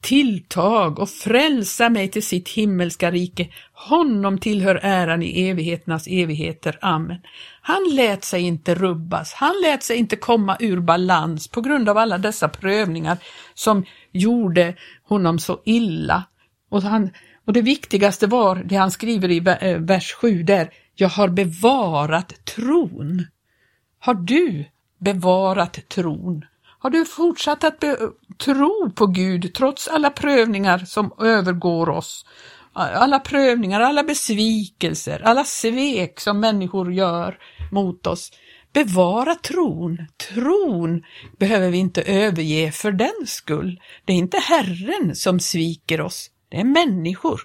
tilltag 0.00 0.98
och 0.98 1.10
frälsa 1.10 1.88
mig 1.88 2.10
till 2.10 2.22
sitt 2.22 2.48
himmelska 2.48 3.10
rike. 3.10 3.48
Honom 3.72 4.38
tillhör 4.38 4.80
äran 4.82 5.22
i 5.22 5.48
evigheternas 5.48 6.06
evigheter. 6.06 6.78
Amen. 6.80 7.18
Han 7.60 7.82
lät 7.92 8.24
sig 8.24 8.42
inte 8.42 8.74
rubbas, 8.74 9.32
han 9.32 9.54
lät 9.62 9.82
sig 9.82 9.96
inte 9.96 10.16
komma 10.16 10.56
ur 10.60 10.80
balans 10.80 11.48
på 11.48 11.60
grund 11.60 11.88
av 11.88 11.98
alla 11.98 12.18
dessa 12.18 12.48
prövningar 12.48 13.18
som 13.54 13.84
gjorde 14.12 14.74
honom 15.02 15.38
så 15.38 15.60
illa. 15.64 16.24
Och, 16.68 16.82
han, 16.82 17.10
och 17.46 17.52
det 17.52 17.62
viktigaste 17.62 18.26
var 18.26 18.56
det 18.56 18.76
han 18.76 18.90
skriver 18.90 19.30
i 19.30 19.42
eh, 19.60 19.78
vers 19.78 20.12
7 20.12 20.42
där, 20.42 20.70
jag 20.94 21.08
har 21.08 21.28
bevarat 21.28 22.44
tron. 22.44 23.26
Har 23.98 24.14
du 24.14 24.64
bevarat 24.98 25.88
tron? 25.88 26.44
Har 26.78 26.90
du 26.90 27.04
fortsatt 27.04 27.64
att 27.64 27.84
tro 28.44 28.90
på 28.94 29.06
Gud 29.06 29.54
trots 29.54 29.88
alla 29.88 30.10
prövningar 30.10 30.78
som 30.78 31.12
övergår 31.20 31.88
oss? 31.88 32.26
Alla 32.72 33.18
prövningar, 33.18 33.80
alla 33.80 34.02
besvikelser, 34.02 35.22
alla 35.24 35.44
svek 35.44 36.20
som 36.20 36.40
människor 36.40 36.92
gör 36.92 37.38
mot 37.72 38.06
oss. 38.06 38.30
Bevara 38.72 39.34
tron. 39.34 40.06
Tron 40.34 41.02
behöver 41.38 41.70
vi 41.70 41.78
inte 41.78 42.02
överge 42.02 42.72
för 42.72 42.92
den 42.92 43.26
skull. 43.26 43.80
Det 44.04 44.12
är 44.12 44.16
inte 44.16 44.38
Herren 44.38 45.16
som 45.16 45.40
sviker 45.40 46.00
oss, 46.00 46.30
det 46.48 46.56
är 46.56 46.64
människor. 46.64 47.40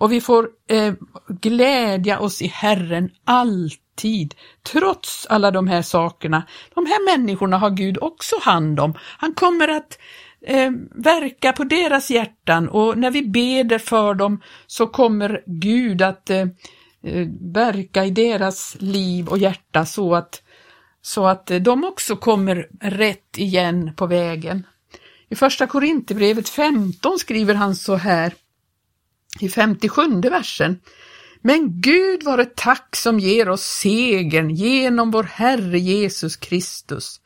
Och 0.00 0.12
vi 0.12 0.20
får 0.20 0.48
eh, 0.68 0.94
glädja 1.28 2.20
oss 2.20 2.42
i 2.42 2.46
Herren 2.46 3.10
alltid, 3.24 4.34
trots 4.62 5.26
alla 5.26 5.50
de 5.50 5.68
här 5.68 5.82
sakerna. 5.82 6.46
De 6.74 6.86
här 6.86 7.16
människorna 7.16 7.58
har 7.58 7.70
Gud 7.70 7.98
också 8.00 8.36
hand 8.42 8.80
om. 8.80 8.94
Han 9.18 9.34
kommer 9.34 9.68
att 9.68 9.98
eh, 10.46 10.70
verka 10.90 11.52
på 11.52 11.64
deras 11.64 12.10
hjärtan 12.10 12.68
och 12.68 12.98
när 12.98 13.10
vi 13.10 13.22
beder 13.22 13.78
för 13.78 14.14
dem 14.14 14.42
så 14.66 14.86
kommer 14.86 15.42
Gud 15.46 16.02
att 16.02 16.30
eh, 16.30 16.46
eh 17.02 17.26
verka 17.40 18.04
i 18.04 18.10
deras 18.10 18.76
liv 18.78 19.28
och 19.28 19.38
hjärta 19.38 19.86
så 19.86 20.14
att, 20.14 20.42
så 21.02 21.26
att 21.26 21.46
de 21.60 21.84
också 21.84 22.16
kommer 22.16 22.68
rätt 22.80 23.38
igen 23.38 23.90
på 23.96 24.06
vägen. 24.06 24.66
I 25.30 25.36
första 25.36 25.66
Korinthierbrevet 25.66 26.48
15 26.48 27.18
skriver 27.18 27.54
han 27.54 27.76
så 27.76 27.94
här 27.94 28.34
i 29.40 29.48
57 29.48 30.20
versen. 30.20 30.80
Men 31.42 31.80
Gud 31.80 32.22
vare 32.22 32.44
tack 32.44 32.96
som 32.96 33.18
ger 33.18 33.48
oss 33.48 33.62
segern 33.62 34.50
genom 34.50 35.10
vår 35.10 35.22
Herre 35.22 35.78
Jesus 35.78 36.36
Kristus. 36.36 37.20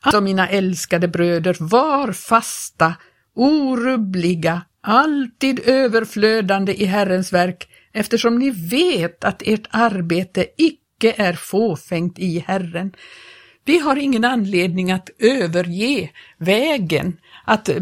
Alltså 0.00 0.20
mina 0.20 0.48
älskade 0.48 1.08
bröder, 1.08 1.56
var 1.60 2.12
fasta, 2.12 2.94
orubbliga, 3.34 4.62
alltid 4.80 5.60
överflödande 5.64 6.74
i 6.74 6.84
Herrens 6.84 7.32
verk, 7.32 7.68
eftersom 7.92 8.38
ni 8.38 8.50
vet 8.50 9.24
att 9.24 9.42
ert 9.42 9.66
arbete 9.70 10.46
icke 10.56 11.14
är 11.16 11.32
fåfängt 11.32 12.18
i 12.18 12.38
Herren. 12.38 12.92
Vi 13.64 13.78
har 13.78 13.96
ingen 13.96 14.24
anledning 14.24 14.92
att 14.92 15.10
överge 15.18 16.10
vägen, 16.38 17.16
att 17.48 17.68
eh, 17.68 17.76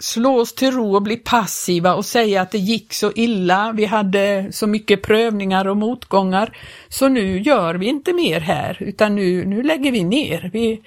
slå 0.00 0.40
oss 0.40 0.54
till 0.54 0.70
ro 0.70 0.94
och 0.94 1.02
bli 1.02 1.16
passiva 1.16 1.94
och 1.94 2.04
säga 2.04 2.42
att 2.42 2.50
det 2.50 2.58
gick 2.58 2.94
så 2.94 3.12
illa, 3.14 3.72
vi 3.76 3.84
hade 3.84 4.48
så 4.52 4.66
mycket 4.66 5.02
prövningar 5.02 5.68
och 5.68 5.76
motgångar, 5.76 6.56
så 6.88 7.08
nu 7.08 7.40
gör 7.40 7.74
vi 7.74 7.86
inte 7.86 8.12
mer 8.12 8.40
här, 8.40 8.76
utan 8.80 9.14
nu, 9.14 9.44
nu 9.44 9.62
lägger 9.62 9.92
vi 9.92 10.04
ner. 10.04 10.50
Vi, 10.52 10.82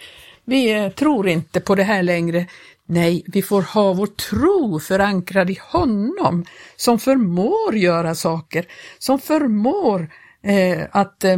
vi 0.45 0.73
eh, 0.73 0.89
tror 0.89 1.27
inte 1.27 1.59
på 1.59 1.75
det 1.75 1.83
här 1.83 2.03
längre. 2.03 2.45
Nej, 2.85 3.23
vi 3.27 3.41
får 3.41 3.61
ha 3.61 3.93
vår 3.93 4.07
tro 4.07 4.79
förankrad 4.79 5.49
i 5.49 5.59
honom 5.61 6.45
som 6.75 6.99
förmår 6.99 7.75
göra 7.75 8.15
saker, 8.15 8.65
som 8.99 9.19
förmår 9.19 10.09
eh, 10.43 10.81
att 10.91 11.23
eh, 11.23 11.37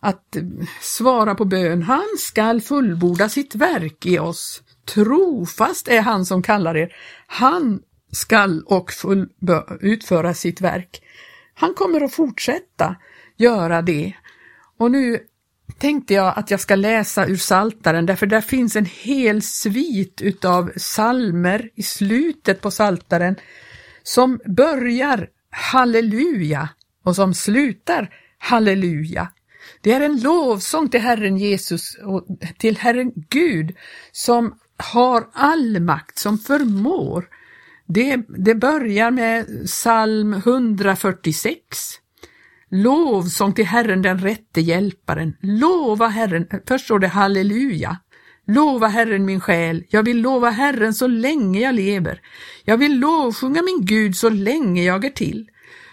att 0.00 0.36
eh, 0.36 0.42
svara 0.80 1.34
på 1.34 1.44
bön. 1.44 1.82
Han 1.82 2.06
skall 2.18 2.60
fullborda 2.60 3.28
sitt 3.28 3.54
verk 3.54 4.06
i 4.06 4.18
oss. 4.18 4.62
Trofast 4.94 5.88
är 5.88 6.00
han 6.00 6.26
som 6.26 6.42
kallar 6.42 6.76
er. 6.76 6.96
Han 7.26 7.80
skall 8.12 8.62
och 8.66 8.92
full, 8.92 9.28
utföra 9.80 10.34
sitt 10.34 10.60
verk. 10.60 11.02
Han 11.54 11.74
kommer 11.74 12.00
att 12.00 12.14
fortsätta 12.14 12.96
göra 13.36 13.82
det. 13.82 14.12
Och 14.78 14.90
nu 14.90 15.20
tänkte 15.78 16.14
jag 16.14 16.32
att 16.36 16.50
jag 16.50 16.60
ska 16.60 16.74
läsa 16.74 17.26
ur 17.26 17.36
Saltaren 17.36 18.06
därför 18.06 18.26
där 18.26 18.40
finns 18.40 18.76
en 18.76 18.84
hel 18.84 19.42
svit 19.42 20.22
utav 20.22 20.72
salmer 20.76 21.70
i 21.74 21.82
slutet 21.82 22.60
på 22.60 22.70
Saltaren 22.70 23.36
som 24.02 24.40
börjar 24.44 25.28
halleluja 25.50 26.68
och 27.04 27.16
som 27.16 27.34
slutar 27.34 28.10
halleluja. 28.38 29.28
Det 29.80 29.92
är 29.92 30.00
en 30.00 30.20
lovsång 30.20 30.88
till 30.88 31.00
Herren 31.00 31.36
Jesus 31.36 31.96
och 32.04 32.26
till 32.58 32.76
Herren 32.76 33.12
Gud 33.14 33.76
som 34.12 34.58
har 34.76 35.28
all 35.32 35.80
makt, 35.80 36.18
som 36.18 36.38
förmår. 36.38 37.28
Det, 37.86 38.16
det 38.28 38.54
börjar 38.54 39.10
med 39.10 39.66
psalm 39.66 40.32
146. 40.34 41.60
Lovsång 42.70 43.52
till 43.52 43.66
Herren 43.66 44.02
den 44.02 44.18
rätte 44.18 44.60
hjälparen. 44.60 45.36
Lova 45.40 46.08
Herren, 46.08 46.46
först 46.68 46.84
står 46.84 46.98
det 46.98 47.08
halleluja. 47.08 47.96
Lova 48.46 48.86
Herren 48.86 49.24
min 49.24 49.40
själ, 49.40 49.84
jag 49.88 50.02
vill 50.02 50.20
lova 50.20 50.50
Herren 50.50 50.94
så 50.94 51.06
länge 51.06 51.60
jag 51.60 51.74
lever. 51.74 52.20
Jag 52.64 52.76
vill 52.76 52.98
lovsjunga 52.98 53.62
min 53.62 53.84
Gud 53.84 54.16
så 54.16 54.28
länge 54.28 54.84
jag 54.84 55.04
är 55.04 55.10
till. 55.10 55.50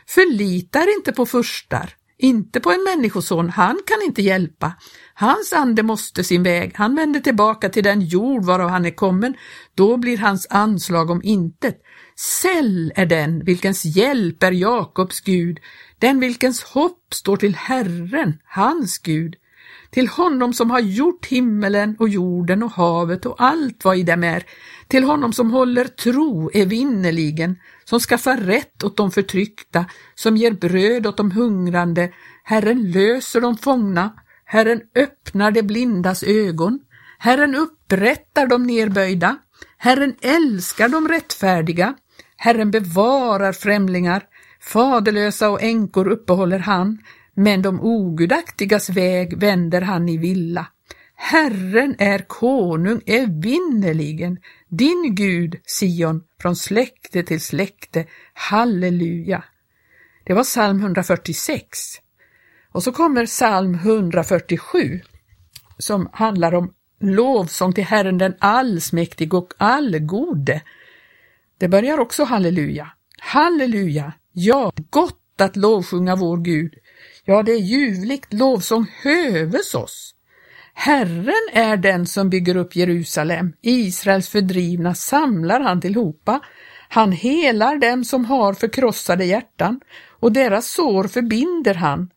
Förlitar 0.07 0.97
inte 0.97 1.13
på 1.13 1.25
furstar, 1.25 1.89
inte 2.17 2.60
på 2.60 2.72
en 2.72 2.84
människoson, 2.84 3.50
han 3.50 3.79
kan 3.86 4.01
inte 4.05 4.22
hjälpa. 4.22 4.74
Hans 5.13 5.53
ande 5.53 5.84
måste 5.84 6.24
sin 6.24 6.43
väg, 6.43 6.72
han 6.75 6.96
vänder 6.96 7.20
tillbaka 7.20 7.70
till 7.70 7.84
den 7.84 8.01
jord 8.01 8.46
varav 8.46 8.70
han 8.70 8.86
är 8.86 8.91
kommen, 8.91 9.34
då 9.75 9.98
blir 9.98 10.17
hans 10.17 10.48
anslag 10.50 11.10
om 11.10 11.22
intet. 11.24 11.82
Säll 12.15 12.93
är 12.96 13.05
den 13.05 13.46
vilkens 13.46 13.86
hjälp 13.86 14.43
är 14.43 14.51
Jakobs 14.51 15.22
Gud, 15.22 15.60
den 16.00 16.20
vilkens 16.20 16.63
hopp 16.63 17.13
står 17.13 17.38
till 17.38 17.55
Herren, 17.55 18.38
hans 18.43 18.98
Gud. 18.98 19.36
Till 19.91 20.08
honom 20.08 20.53
som 20.53 20.72
har 20.72 20.79
gjort 20.79 21.25
himmelen 21.25 21.96
och 22.00 22.10
jorden 22.10 22.63
och 22.63 22.72
havet 22.72 23.25
och 23.25 23.36
allt 23.38 23.86
vad 23.86 23.98
i 23.98 24.03
dem 24.03 24.24
är, 24.24 24.43
till 24.88 25.03
honom 25.03 25.34
som 25.34 25.51
håller 25.51 25.86
tro 25.86 26.50
evinnerligen, 26.53 27.55
som 27.85 27.99
skaffar 27.99 28.37
rätt 28.37 28.83
åt 28.83 28.97
de 28.97 29.11
förtryckta, 29.11 29.85
som 30.15 30.37
ger 30.37 30.51
bröd 30.51 31.07
åt 31.07 31.17
de 31.17 31.31
hungrande, 31.31 32.11
Herren 32.43 32.91
löser 32.91 33.41
de 33.41 33.57
fångna, 33.57 34.13
Herren 34.45 34.81
öppnar 34.95 35.51
de 35.51 35.61
blindas 35.61 36.23
ögon, 36.23 36.79
Herren 37.17 37.55
upprättar 37.55 38.47
de 38.47 38.63
nerböjda, 38.63 39.37
Herren 39.77 40.15
älskar 40.21 40.89
de 40.89 41.07
rättfärdiga, 41.07 41.95
Herren 42.37 42.71
bevarar 42.71 43.53
främlingar, 43.53 44.23
faderlösa 44.61 45.49
och 45.49 45.61
änkor 45.63 46.07
uppehåller 46.07 46.59
han, 46.59 46.97
men 47.35 47.61
de 47.61 47.81
ogudaktigas 47.81 48.89
väg 48.89 49.37
vänder 49.37 49.81
han 49.81 50.09
i 50.09 50.17
villa. 50.17 50.67
Herren 51.25 51.95
är 51.99 52.19
konung 52.19 53.01
evinnerligen, 53.05 54.39
din 54.67 55.15
Gud, 55.15 55.55
Sion, 55.65 56.23
från 56.41 56.55
släkte 56.55 57.23
till 57.23 57.41
släkte. 57.41 58.05
Halleluja! 58.33 59.43
Det 60.23 60.33
var 60.33 60.43
psalm 60.43 60.79
146. 60.79 61.67
Och 62.71 62.83
så 62.83 62.91
kommer 62.91 63.25
psalm 63.25 63.75
147 63.75 65.01
som 65.77 66.09
handlar 66.13 66.53
om 66.53 66.73
lovsång 66.99 67.73
till 67.73 67.83
Herren 67.83 68.17
den 68.17 68.35
allsmäktige 68.39 69.33
och 69.33 69.53
allgode. 69.57 70.61
Det 71.57 71.67
börjar 71.67 71.97
också 71.97 72.23
halleluja. 72.23 72.87
Halleluja! 73.17 74.13
Ja, 74.31 74.71
gott 74.89 75.41
att 75.41 75.55
lovsjunga 75.55 76.15
vår 76.15 76.37
Gud. 76.37 76.73
Ja, 77.25 77.43
det 77.43 77.51
är 77.51 77.59
ljuvligt 77.59 78.33
lovsång 78.33 78.85
höves 79.03 79.75
oss. 79.75 80.15
Herren 80.73 81.49
är 81.53 81.77
den 81.77 82.05
som 82.05 82.29
bygger 82.29 82.57
upp 82.57 82.75
Jerusalem, 82.75 83.53
Israels 83.61 84.29
fördrivna 84.29 84.95
samlar 84.95 85.59
han 85.59 85.81
tillhopa. 85.81 86.41
Han 86.89 87.11
helar 87.11 87.77
dem 87.77 88.03
som 88.03 88.25
har 88.25 88.53
förkrossade 88.53 89.25
hjärtan 89.25 89.79
och 90.19 90.31
deras 90.31 90.67
sår 90.67 91.03
förbinder 91.03 91.73
han. 91.73 92.09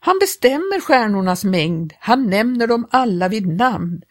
Han 0.00 0.18
bestämmer 0.20 0.80
stjärnornas 0.80 1.44
mängd, 1.44 1.92
han 1.98 2.30
nämner 2.30 2.66
dem 2.66 2.88
alla 2.90 3.28
vid 3.28 3.46
namn. 3.46 4.02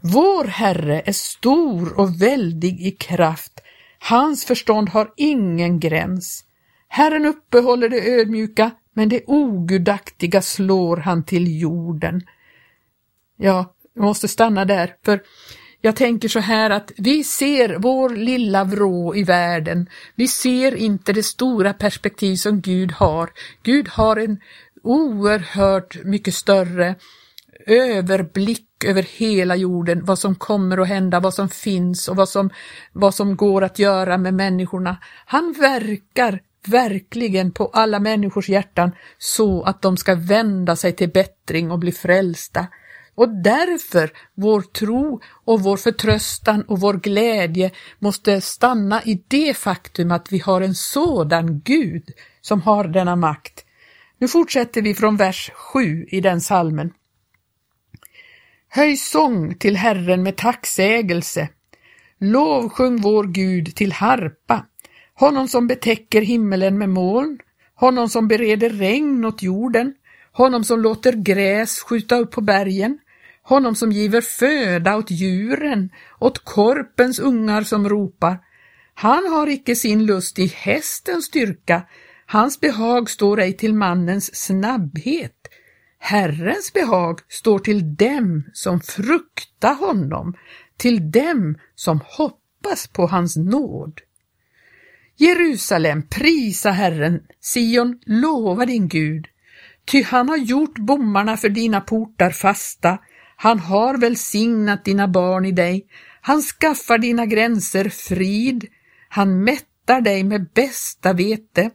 Vår 0.00 0.44
Herre 0.44 1.02
är 1.04 1.12
stor 1.12 1.98
och 2.00 2.22
väldig 2.22 2.80
i 2.80 2.90
kraft, 2.90 3.60
hans 3.98 4.44
förstånd 4.44 4.88
har 4.88 5.12
ingen 5.16 5.80
gräns. 5.80 6.44
Herren 6.88 7.26
uppehåller 7.26 7.88
det 7.88 8.20
ödmjuka, 8.20 8.70
men 8.94 9.08
det 9.08 9.22
ogudaktiga 9.26 10.42
slår 10.42 10.96
han 10.96 11.24
till 11.24 11.60
jorden. 11.60 12.22
Ja, 13.42 13.74
jag 13.94 14.04
måste 14.04 14.28
stanna 14.28 14.64
där, 14.64 14.94
för 15.04 15.22
jag 15.80 15.96
tänker 15.96 16.28
så 16.28 16.40
här 16.40 16.70
att 16.70 16.92
vi 16.96 17.24
ser 17.24 17.76
vår 17.78 18.10
lilla 18.10 18.64
vrå 18.64 19.14
i 19.14 19.24
världen. 19.24 19.88
Vi 20.14 20.28
ser 20.28 20.74
inte 20.74 21.12
det 21.12 21.22
stora 21.22 21.72
perspektiv 21.72 22.36
som 22.36 22.60
Gud 22.60 22.92
har. 22.92 23.30
Gud 23.62 23.88
har 23.88 24.16
en 24.16 24.40
oerhört 24.82 26.04
mycket 26.04 26.34
större 26.34 26.94
överblick 27.66 28.84
över 28.84 29.02
hela 29.02 29.56
jorden, 29.56 30.04
vad 30.04 30.18
som 30.18 30.34
kommer 30.34 30.78
att 30.78 30.88
hända, 30.88 31.20
vad 31.20 31.34
som 31.34 31.48
finns 31.48 32.08
och 32.08 32.16
vad 32.16 32.28
som, 32.28 32.50
vad 32.92 33.14
som 33.14 33.36
går 33.36 33.64
att 33.64 33.78
göra 33.78 34.18
med 34.18 34.34
människorna. 34.34 34.96
Han 35.26 35.54
verkar 35.60 36.40
verkligen 36.66 37.52
på 37.52 37.66
alla 37.66 37.98
människors 38.00 38.48
hjärtan 38.48 38.92
så 39.18 39.62
att 39.62 39.82
de 39.82 39.96
ska 39.96 40.14
vända 40.14 40.76
sig 40.76 40.92
till 40.92 41.10
bättring 41.10 41.70
och 41.70 41.78
bli 41.78 41.92
frälsta. 41.92 42.66
Och 43.14 43.28
därför 43.28 44.10
vår 44.34 44.60
tro 44.60 45.20
och 45.44 45.62
vår 45.62 45.76
förtröstan 45.76 46.62
och 46.62 46.80
vår 46.80 46.94
glädje 46.94 47.70
måste 47.98 48.40
stanna 48.40 49.02
i 49.02 49.24
det 49.28 49.56
faktum 49.56 50.10
att 50.10 50.32
vi 50.32 50.38
har 50.38 50.60
en 50.60 50.74
sådan 50.74 51.60
Gud 51.60 52.10
som 52.40 52.62
har 52.62 52.84
denna 52.84 53.16
makt. 53.16 53.64
Nu 54.18 54.28
fortsätter 54.28 54.82
vi 54.82 54.94
från 54.94 55.16
vers 55.16 55.50
7 55.54 56.06
i 56.08 56.20
den 56.20 56.40
salmen. 56.40 56.92
Höj 58.68 58.96
sång 58.96 59.54
till 59.54 59.76
Herren 59.76 60.22
med 60.22 60.36
tacksägelse. 60.36 61.48
Lovsjung 62.18 63.00
vår 63.00 63.24
Gud 63.24 63.74
till 63.74 63.92
harpa, 63.92 64.66
honom 65.14 65.48
som 65.48 65.66
betäcker 65.66 66.22
himmelen 66.22 66.78
med 66.78 66.88
moln, 66.88 67.38
honom 67.74 68.08
som 68.08 68.28
bereder 68.28 68.70
regn 68.70 69.24
åt 69.24 69.42
jorden, 69.42 69.94
honom 70.32 70.64
som 70.64 70.80
låter 70.80 71.12
gräs 71.12 71.80
skjuta 71.80 72.16
upp 72.16 72.30
på 72.30 72.40
bergen, 72.40 72.98
honom 73.42 73.74
som 73.74 73.92
giver 73.92 74.20
föda 74.20 74.96
åt 74.96 75.10
djuren, 75.10 75.90
åt 76.18 76.44
korpens 76.44 77.18
ungar 77.18 77.62
som 77.62 77.88
ropar. 77.88 78.38
Han 78.94 79.26
har 79.26 79.48
icke 79.48 79.76
sin 79.76 80.06
lust 80.06 80.38
i 80.38 80.46
hästens 80.46 81.24
styrka, 81.24 81.82
hans 82.26 82.60
behag 82.60 83.10
står 83.10 83.40
ej 83.40 83.52
till 83.52 83.74
mannens 83.74 84.36
snabbhet. 84.44 85.36
Herrens 85.98 86.72
behag 86.72 87.20
står 87.28 87.58
till 87.58 87.96
dem 87.96 88.50
som 88.52 88.80
fruktar 88.80 89.74
honom, 89.74 90.34
till 90.76 91.10
dem 91.10 91.58
som 91.74 92.00
hoppas 92.04 92.86
på 92.86 93.06
hans 93.06 93.36
nåd. 93.36 94.00
Jerusalem, 95.16 96.02
prisa 96.02 96.70
Herren, 96.70 97.20
Sion, 97.40 97.98
lova 98.06 98.66
din 98.66 98.88
Gud, 98.88 99.26
ty 99.90 100.02
han 100.02 100.28
har 100.28 100.36
gjort 100.36 100.78
bommarna 100.78 101.36
för 101.36 101.48
dina 101.48 101.80
portar 101.80 102.30
fasta, 102.30 102.98
han 103.36 103.58
har 103.58 103.98
välsignat 103.98 104.84
dina 104.84 105.08
barn 105.08 105.44
i 105.44 105.52
dig, 105.52 105.86
han 106.20 106.42
skaffar 106.42 106.98
dina 106.98 107.26
gränser 107.26 107.88
frid, 107.88 108.66
han 109.08 109.44
mättar 109.44 110.00
dig 110.00 110.24
med 110.24 110.50
bästa 110.54 111.12
vete. 111.12 111.70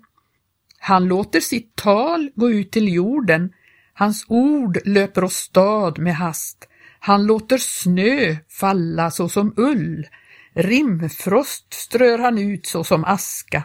Han 0.80 1.06
låter 1.06 1.40
sitt 1.40 1.76
tal 1.76 2.30
gå 2.36 2.50
ut 2.50 2.72
till 2.72 2.94
jorden, 2.94 3.54
hans 3.94 4.26
ord 4.28 4.78
löper 4.86 5.24
åstad 5.24 5.94
med 5.98 6.16
hast. 6.16 6.68
Han 7.00 7.26
låter 7.26 7.58
snö 7.58 8.36
falla 8.50 9.12
såsom 9.12 9.54
ull, 9.58 10.08
rimfrost 10.54 11.74
strör 11.74 12.20
han 12.20 12.38
ut 12.38 12.66
såsom 12.66 13.06
aska. 13.06 13.64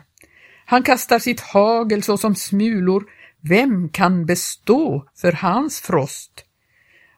Han 0.67 0.83
kastar 0.83 1.19
sitt 1.19 1.41
hagel 1.41 2.03
såsom 2.03 2.35
smulor, 2.35 3.05
vem 3.43 3.89
kan 3.89 4.27
bestå 4.27 5.09
för 5.17 5.33
hans 5.33 5.81
frost? 5.81 6.45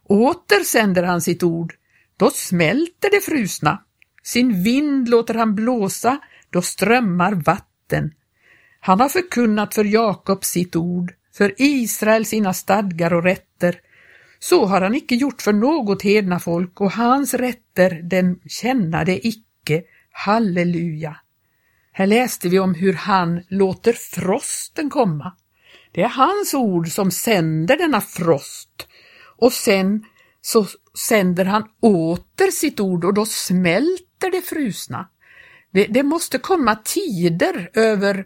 Åter 0.04 0.64
sänder 0.64 1.02
han 1.02 1.20
sitt 1.20 1.42
ord, 1.42 1.74
då 2.16 2.30
smälter 2.30 3.10
det 3.10 3.20
frusna. 3.20 3.82
Sin 4.22 4.62
vind 4.62 5.08
låter 5.08 5.34
han 5.34 5.54
blåsa, 5.54 6.18
då 6.50 6.62
strömmar 6.62 7.32
vatten. 7.32 8.12
Han 8.80 9.00
har 9.00 9.08
förkunnat 9.08 9.74
för 9.74 9.84
Jakob 9.84 10.44
sitt 10.44 10.76
ord, 10.76 11.14
för 11.34 11.54
Israel 11.56 12.26
sina 12.26 12.54
stadgar 12.54 13.12
och 13.12 13.22
rätter. 13.22 13.80
Så 14.38 14.66
har 14.66 14.80
han 14.80 14.94
icke 14.94 15.14
gjort 15.14 15.42
för 15.42 15.52
något 15.52 16.02
hedna 16.02 16.40
folk 16.40 16.80
och 16.80 16.92
hans 16.92 17.34
rätter 17.34 18.02
den 18.02 18.40
känna 18.46 19.04
det 19.04 19.26
icke. 19.26 19.82
Halleluja! 20.12 21.16
Här 21.92 22.06
läste 22.06 22.48
vi 22.48 22.58
om 22.58 22.74
hur 22.74 22.92
han 22.92 23.42
låter 23.48 23.92
frosten 23.92 24.90
komma. 24.90 25.32
Det 25.92 26.02
är 26.02 26.08
hans 26.08 26.54
ord 26.54 26.88
som 26.88 27.10
sänder 27.10 27.76
denna 27.76 28.00
frost 28.00 28.88
och 29.36 29.52
sen 29.52 30.04
så 30.42 30.66
sänder 31.08 31.44
han 31.44 31.64
åter 31.80 32.50
sitt 32.50 32.80
ord 32.80 33.04
och 33.04 33.14
då 33.14 33.26
smälter 33.26 34.30
det 34.30 34.42
frusna. 34.42 35.08
Det, 35.72 35.86
det 35.86 36.02
måste 36.02 36.38
komma 36.38 36.76
tider 36.84 37.70
över, 37.74 38.24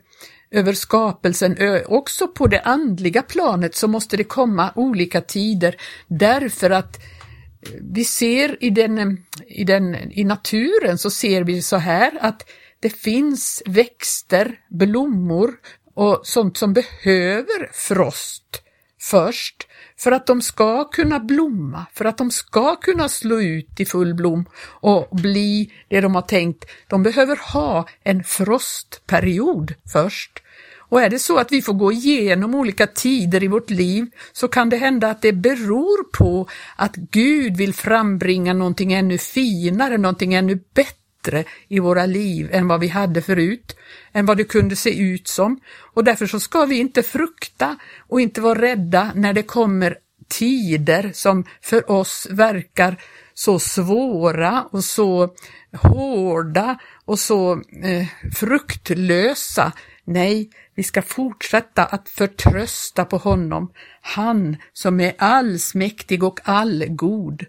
över 0.50 0.72
skapelsen, 0.72 1.56
också 1.86 2.28
på 2.28 2.46
det 2.46 2.60
andliga 2.60 3.22
planet 3.22 3.74
så 3.74 3.88
måste 3.88 4.16
det 4.16 4.24
komma 4.24 4.72
olika 4.74 5.20
tider 5.20 5.76
därför 6.06 6.70
att 6.70 6.96
eh, 6.96 7.70
vi 7.80 8.04
ser 8.04 8.64
i, 8.64 8.70
den, 8.70 9.24
i, 9.46 9.64
den, 9.64 10.12
i 10.12 10.24
naturen 10.24 10.98
så 10.98 11.10
ser 11.10 11.44
vi 11.44 11.62
så 11.62 11.76
här 11.76 12.18
att 12.20 12.48
det 12.80 12.90
finns 12.90 13.62
växter, 13.66 14.60
blommor 14.68 15.54
och 15.96 16.20
sånt 16.22 16.56
som 16.56 16.72
behöver 16.72 17.70
frost 17.72 18.62
först 19.00 19.66
för 19.98 20.12
att 20.12 20.26
de 20.26 20.42
ska 20.42 20.84
kunna 20.84 21.20
blomma, 21.20 21.86
för 21.94 22.04
att 22.04 22.18
de 22.18 22.30
ska 22.30 22.76
kunna 22.76 23.08
slå 23.08 23.40
ut 23.40 23.80
i 23.80 23.84
full 23.84 24.14
blom 24.14 24.44
och 24.64 25.08
bli 25.12 25.72
det 25.88 26.00
de 26.00 26.14
har 26.14 26.22
tänkt. 26.22 26.64
De 26.88 27.02
behöver 27.02 27.52
ha 27.52 27.88
en 28.02 28.24
frostperiod 28.24 29.74
först. 29.92 30.42
Och 30.88 31.00
är 31.00 31.10
det 31.10 31.18
så 31.18 31.38
att 31.38 31.52
vi 31.52 31.62
får 31.62 31.72
gå 31.72 31.92
igenom 31.92 32.54
olika 32.54 32.86
tider 32.86 33.44
i 33.44 33.48
vårt 33.48 33.70
liv 33.70 34.06
så 34.32 34.48
kan 34.48 34.68
det 34.68 34.76
hända 34.76 35.10
att 35.10 35.22
det 35.22 35.32
beror 35.32 36.18
på 36.18 36.48
att 36.76 36.96
Gud 36.96 37.56
vill 37.56 37.74
frambringa 37.74 38.52
någonting 38.52 38.92
ännu 38.92 39.18
finare, 39.18 39.98
någonting 39.98 40.34
ännu 40.34 40.60
bättre 40.74 41.05
bättre 41.26 41.44
i 41.68 41.78
våra 41.78 42.06
liv 42.06 42.48
än 42.52 42.68
vad 42.68 42.80
vi 42.80 42.88
hade 42.88 43.22
förut, 43.22 43.76
än 44.12 44.26
vad 44.26 44.36
det 44.36 44.44
kunde 44.44 44.76
se 44.76 44.98
ut 45.00 45.28
som. 45.28 45.60
Och 45.94 46.04
därför 46.04 46.26
så 46.26 46.40
ska 46.40 46.64
vi 46.64 46.78
inte 46.78 47.02
frukta 47.02 47.76
och 48.08 48.20
inte 48.20 48.40
vara 48.40 48.60
rädda 48.60 49.12
när 49.14 49.32
det 49.32 49.42
kommer 49.42 49.98
tider 50.28 51.10
som 51.14 51.44
för 51.62 51.90
oss 51.90 52.28
verkar 52.30 52.96
så 53.34 53.58
svåra 53.58 54.62
och 54.72 54.84
så 54.84 55.34
hårda 55.72 56.78
och 57.04 57.18
så 57.18 57.52
eh, 57.82 58.06
fruktlösa. 58.34 59.72
Nej, 60.04 60.50
vi 60.74 60.82
ska 60.82 61.02
fortsätta 61.02 61.84
att 61.84 62.08
förtrösta 62.08 63.04
på 63.04 63.16
honom, 63.16 63.72
han 64.00 64.56
som 64.72 65.00
är 65.00 65.12
allsmäktig 65.18 66.22
och 66.22 66.40
allgod. 66.44 67.44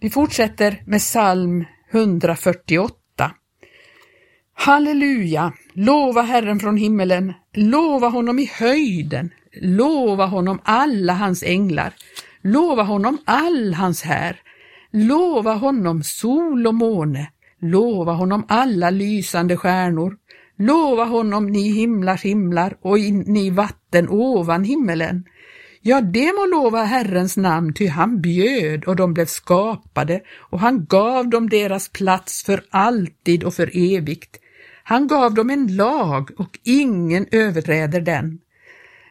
Vi 0.00 0.10
fortsätter 0.10 0.82
med 0.86 1.00
psalm 1.00 1.64
148. 1.90 3.05
Halleluja! 4.58 5.52
Lova 5.72 6.22
Herren 6.22 6.60
från 6.60 6.76
himmelen, 6.76 7.32
lova 7.54 8.08
honom 8.08 8.38
i 8.38 8.50
höjden, 8.58 9.30
lova 9.60 10.26
honom 10.26 10.58
alla 10.64 11.12
hans 11.12 11.42
änglar, 11.42 11.94
lova 12.42 12.82
honom 12.82 13.18
all 13.24 13.74
hans 13.74 14.02
här, 14.02 14.40
lova 14.92 15.54
honom 15.54 16.02
sol 16.02 16.66
och 16.66 16.74
måne, 16.74 17.30
lova 17.60 18.12
honom 18.12 18.44
alla 18.48 18.90
lysande 18.90 19.56
stjärnor, 19.56 20.16
lova 20.58 21.04
honom 21.04 21.46
ni 21.46 21.70
himlars 21.70 22.22
himlar 22.22 22.76
och 22.80 22.98
ni 23.26 23.50
vatten 23.50 24.08
ovan 24.08 24.64
himmelen. 24.64 25.24
Ja, 25.80 26.00
det 26.00 26.32
må 26.32 26.46
lova 26.46 26.82
Herrens 26.82 27.36
namn, 27.36 27.74
ty 27.74 27.86
han 27.86 28.20
bjöd 28.20 28.84
och 28.84 28.96
de 28.96 29.14
blev 29.14 29.26
skapade 29.26 30.20
och 30.50 30.60
han 30.60 30.86
gav 30.86 31.28
dem 31.30 31.48
deras 31.48 31.88
plats 31.88 32.44
för 32.44 32.64
alltid 32.70 33.44
och 33.44 33.54
för 33.54 33.94
evigt. 33.96 34.40
Han 34.88 35.06
gav 35.06 35.34
dem 35.34 35.50
en 35.50 35.76
lag 35.76 36.30
och 36.36 36.58
ingen 36.62 37.26
överträder 37.30 38.00
den. 38.00 38.38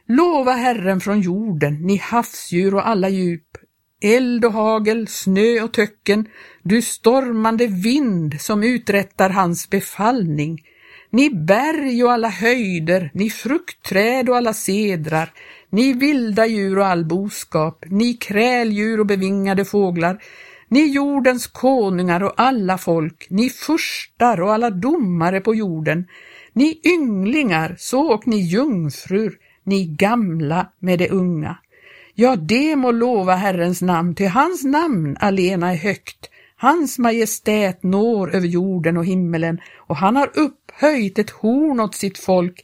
Lova 0.08 0.52
Herren 0.52 1.00
från 1.00 1.22
jorden, 1.22 1.82
ni 1.82 1.98
havsdjur 1.98 2.76
och 2.76 2.88
alla 2.88 3.10
djup, 3.10 3.58
eld 4.02 4.46
och 4.46 4.54
hagel, 4.54 5.08
snö 5.08 5.62
och 5.62 5.74
töcken, 5.74 6.28
du 6.64 6.82
stormande 6.82 7.68
vind 7.68 8.42
som 8.42 8.64
uträttar 8.64 9.30
hans 9.30 9.70
befallning. 9.70 10.62
Ni 11.10 11.30
berg 11.30 12.04
och 12.04 12.12
alla 12.12 12.30
höjder, 12.30 13.12
ni 13.14 13.30
fruktträd 13.30 14.30
och 14.30 14.38
alla 14.38 14.54
sedrar, 14.54 15.34
ni 15.70 15.94
vilda 15.94 16.46
djur 16.46 16.78
och 16.78 16.88
all 16.88 17.06
boskap, 17.06 17.86
ni 17.90 18.14
kräldjur 18.14 19.00
och 19.00 19.06
bevingade 19.06 19.66
fåglar, 19.66 20.20
ni 20.68 20.88
jordens 20.88 21.48
konungar 21.48 22.24
och 22.24 22.34
alla 22.38 22.78
folk, 22.78 23.28
ni 23.30 23.50
furstar 23.50 24.42
och 24.42 24.54
alla 24.54 24.70
domare 24.70 25.42
på 25.42 25.56
jorden, 25.56 26.08
ni 26.54 26.80
ynglingar, 26.84 27.76
så 27.78 28.14
och 28.14 28.28
ni 28.28 28.38
jungfrur, 28.38 29.38
ni 29.64 29.86
gamla 29.86 30.68
med 30.80 31.00
de 31.00 31.10
unga. 31.10 31.58
Ja, 32.14 32.36
det 32.36 32.76
må 32.76 32.92
lova 32.92 33.36
Herrens 33.36 33.82
namn, 33.82 34.16
till 34.16 34.30
hans 34.30 34.64
namn 34.64 35.18
alena 35.20 35.72
är 35.72 35.78
högt. 35.78 36.30
Hans 36.58 37.00
majestät 37.00 37.84
når 37.84 38.36
över 38.36 38.48
jorden 38.48 38.98
och 38.98 39.06
himmelen 39.06 39.60
och 39.76 39.96
han 39.96 40.16
har 40.16 40.30
upphöjt 40.34 41.20
ett 41.20 41.30
horn 41.30 41.80
åt 41.80 41.96
sitt 41.96 42.18
folk, 42.18 42.62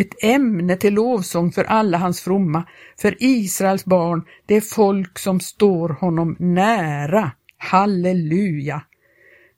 ett 0.00 0.24
ämne 0.24 0.76
till 0.76 0.94
lovsång 0.94 1.52
för 1.52 1.64
alla 1.64 1.98
hans 1.98 2.20
fromma, 2.20 2.64
för 2.96 3.16
Israels 3.18 3.84
barn, 3.84 4.22
det 4.46 4.60
folk 4.60 5.18
som 5.18 5.40
står 5.40 5.88
honom 5.88 6.36
nära. 6.38 7.30
Halleluja! 7.56 8.82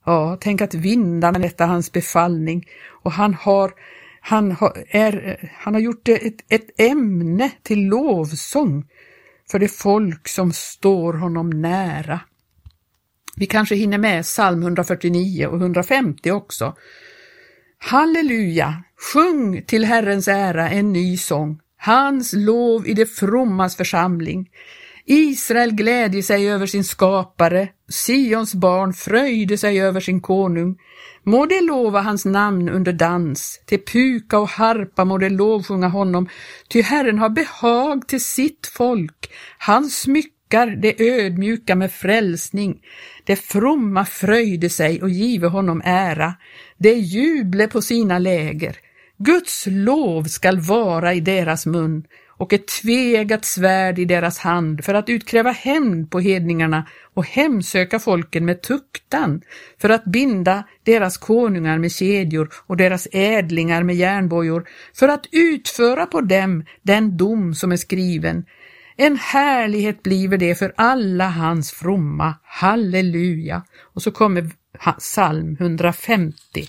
Ja, 0.05 0.38
tänk 0.40 0.61
att 0.61 0.74
vindarna 0.74 1.38
detta 1.38 1.66
hans 1.66 1.92
befallning 1.92 2.66
och 3.02 3.12
han 3.12 3.35
har 3.35 3.72
han 4.20 4.52
har, 4.52 4.85
är, 4.88 5.50
han 5.55 5.74
har 5.74 5.81
gjort 5.81 6.00
det 6.05 6.26
ett, 6.26 6.44
ett 6.48 6.81
ämne 6.81 7.50
till 7.62 7.87
lovsång 7.87 8.85
för 9.50 9.59
det 9.59 9.68
folk 9.68 10.28
som 10.28 10.52
står 10.52 11.12
honom 11.14 11.50
nära. 11.50 12.20
Vi 13.37 13.46
kanske 13.46 13.74
hinner 13.74 13.98
med 13.98 14.22
psalm 14.22 14.62
149 14.62 15.46
och 15.46 15.57
150 15.57 16.31
också. 16.31 16.76
Halleluja! 17.78 18.83
Sjung 19.02 19.62
till 19.62 19.84
Herrens 19.84 20.28
ära 20.28 20.70
en 20.70 20.92
ny 20.92 21.16
sång, 21.16 21.58
hans 21.76 22.32
lov 22.32 22.86
i 22.86 22.94
det 22.94 23.06
frommas 23.06 23.76
församling. 23.76 24.48
Israel 25.06 25.72
glädjer 25.72 26.22
sig 26.22 26.50
över 26.50 26.66
sin 26.66 26.84
skapare, 26.84 27.68
Sions 27.88 28.54
barn 28.54 28.92
fröjde 28.92 29.58
sig 29.58 29.82
över 29.82 30.00
sin 30.00 30.20
konung. 30.20 30.78
Må 31.22 31.46
de 31.46 31.60
lova 31.60 32.00
hans 32.00 32.24
namn 32.24 32.68
under 32.68 32.92
dans, 32.92 33.60
till 33.66 33.84
puka 33.84 34.38
och 34.38 34.48
harpa 34.48 35.04
må 35.04 35.18
de 35.18 35.28
lovsjunga 35.28 35.88
honom, 35.88 36.28
ty 36.68 36.82
Herren 36.82 37.18
har 37.18 37.28
behag 37.28 38.08
till 38.08 38.24
sitt 38.24 38.66
folk, 38.66 39.32
han 39.58 39.84
smyckar 39.84 40.66
det 40.66 41.00
ödmjuka 41.00 41.74
med 41.74 41.92
frälsning. 41.92 42.80
Det 43.24 43.36
fromma 43.36 44.04
fröjde 44.04 44.70
sig 44.70 45.02
och 45.02 45.10
give 45.10 45.46
honom 45.46 45.82
ära, 45.84 46.34
det 46.78 46.94
juble 46.94 47.68
på 47.68 47.82
sina 47.82 48.18
läger. 48.18 48.76
Guds 49.18 49.66
lov 49.70 50.25
skall 50.25 50.61
vara 50.61 51.14
i 51.14 51.20
deras 51.20 51.66
mun 51.66 52.05
och 52.42 52.53
ett 52.53 52.66
tvegat 52.66 53.44
svärd 53.44 53.98
i 53.98 54.05
deras 54.05 54.38
hand 54.38 54.85
för 54.85 54.94
att 54.94 55.09
utkräva 55.09 55.51
hämnd 55.51 56.11
på 56.11 56.20
hedningarna 56.20 56.87
och 57.14 57.27
hemsöka 57.27 57.98
folken 57.98 58.44
med 58.44 58.62
tuktan, 58.62 59.42
för 59.81 59.88
att 59.88 60.05
binda 60.05 60.64
deras 60.83 61.18
konungar 61.18 61.79
med 61.79 61.92
kedjor 61.92 62.48
och 62.66 62.77
deras 62.77 63.09
ädlingar 63.12 63.83
med 63.83 63.96
järnbojor, 63.96 64.68
för 64.94 65.09
att 65.09 65.27
utföra 65.33 66.07
på 66.07 66.20
dem 66.20 66.64
den 66.83 67.16
dom 67.16 67.55
som 67.55 67.72
är 67.72 67.77
skriven. 67.77 68.44
En 68.96 69.16
härlighet 69.16 70.03
bliver 70.03 70.38
det 70.38 70.55
för 70.55 70.72
alla 70.77 71.29
hans 71.29 71.72
fromma. 71.72 72.35
Halleluja! 72.42 73.62
Och 73.94 74.03
så 74.03 74.11
kommer 74.11 74.51
psalm 74.98 75.57
150. 75.61 76.68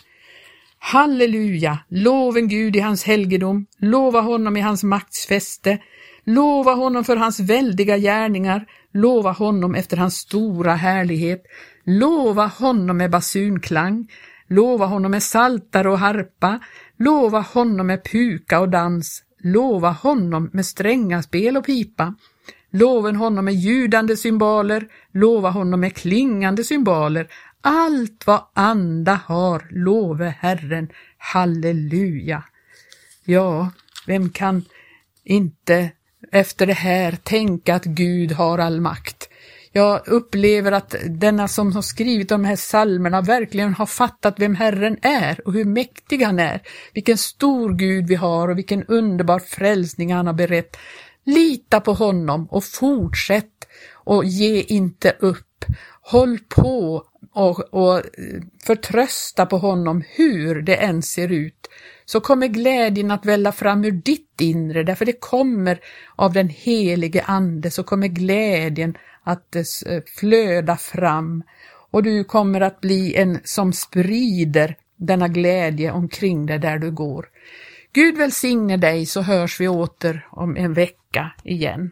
Halleluja! 0.86 1.80
Loven 1.89 2.48
Gud 2.48 2.76
i 2.76 2.80
hans 2.80 3.04
helgedom, 3.04 3.65
lova 3.78 4.22
honom 4.22 4.58
i 4.58 4.62
hans 4.62 4.84
makts 4.84 5.28
fäste, 5.28 5.78
lova 6.24 6.74
honom 6.74 7.04
för 7.04 7.17
hans 7.17 7.39
väldiga 7.39 7.98
gärningar, 7.98 8.65
lova 8.93 9.32
honom 9.32 9.76
efter 9.76 9.98
hans 9.98 10.15
stora 10.15 10.74
härlighet, 10.74 11.43
lova 11.86 12.46
honom 12.48 12.98
med 12.98 13.12
basunklang, 13.12 14.12
lova 14.48 14.86
honom 14.86 15.12
med 15.12 15.24
saltar 15.24 15.88
och 15.88 16.00
harpa, 16.00 16.60
lova 16.98 17.39
honom 17.39 17.88
med 17.88 18.04
puka 18.04 18.60
och 18.60 18.69
dans, 18.69 19.24
lova 19.43 19.89
honom 19.89 20.50
med 20.54 20.65
strängaspel 20.65 21.58
och 21.58 21.65
pipa, 21.65 22.13
loven 22.72 23.15
honom 23.15 23.46
med 23.46 23.54
ljudande 23.54 24.17
symboler, 24.17 24.88
lova 25.13 25.50
honom 25.50 25.80
med 25.80 25.96
klingande 25.96 26.63
symboler, 26.63 27.28
allt 27.63 28.28
vad 28.28 28.41
anda 28.54 29.19
har, 29.26 29.67
love 29.71 30.36
Herren, 30.39 30.89
halleluja. 31.17 32.43
Ja, 33.26 33.71
vem 34.08 34.30
kan 34.30 34.65
inte 35.23 35.91
efter 36.32 36.67
det 36.67 36.73
här 36.73 37.12
tänka 37.12 37.76
att 37.76 37.86
Gud 37.86 38.32
har 38.32 38.58
all 38.58 38.82
makt? 38.82 39.30
Jag 39.71 40.08
upplever 40.08 40.71
att 40.71 40.95
denna 41.06 41.47
som 41.47 41.73
har 41.76 41.82
skrivit 41.82 42.30
de 42.30 42.45
här 42.45 42.56
psalmerna 42.56 43.21
verkligen 43.21 43.73
har 43.73 43.86
fattat 43.86 44.39
vem 44.39 44.56
Herren 44.56 44.97
är 45.02 45.47
och 45.47 45.54
hur 45.54 45.65
mäktig 45.65 46.21
han 46.21 46.39
är. 46.39 46.62
Vilken 46.93 47.17
stor 47.17 47.73
Gud 47.73 48.08
vi 48.08 48.15
har 48.15 48.47
och 48.47 48.58
vilken 48.58 48.84
underbar 48.84 49.39
frälsning 49.39 50.13
han 50.13 50.28
har 50.28 50.34
berett. 50.34 50.78
Lita 51.23 51.82
på 51.82 51.93
honom 51.93 52.47
och 52.52 52.63
fortsätt 52.63 53.67
och 53.93 54.26
ge 54.26 54.62
inte 54.62 55.15
upp. 55.19 55.65
Håll 56.02 56.39
på 56.49 57.04
och, 57.34 57.60
och 57.74 58.02
förtrösta 58.63 59.46
på 59.46 59.58
honom 59.58 60.04
hur 60.08 60.62
det 60.62 60.76
än 60.76 61.02
ser 61.02 61.32
ut, 61.32 61.67
så 62.06 62.19
kommer 62.19 62.48
glädjen 62.48 63.12
att 63.12 63.26
välla 63.26 63.52
fram 63.52 63.86
ur 63.86 63.91
ditt 63.91 64.41
inre, 64.41 64.84
därför 64.84 65.06
det 65.06 65.19
kommer 65.19 65.80
av 66.15 66.34
den 66.34 66.50
helige 66.50 67.24
Ande, 67.24 67.72
så 67.72 67.84
kommer 67.84 68.08
glädjen 68.08 68.98
att 69.24 69.56
eh, 69.56 69.63
eh, 69.86 70.04
flöda 70.19 70.78
fram 70.78 71.43
och 71.91 72.04
du 72.04 72.24
kommer 72.24 72.62
att 72.62 72.82
bli 72.82 73.15
en 73.15 73.39
som 73.43 73.74
sprider 73.74 74.76
denna 74.98 75.28
glädje 75.28 75.91
omkring 75.91 76.46
dig 76.46 76.60
där 76.60 76.78
du 76.78 76.91
går. 76.91 77.30
Gud 77.93 78.17
välsigne 78.17 78.78
dig 78.78 79.06
så 79.06 79.22
hörs 79.22 79.60
vi 79.60 79.67
åter 79.67 80.28
om 80.32 80.58
en 80.58 80.74
vecka 80.74 81.32
igen. 81.43 81.91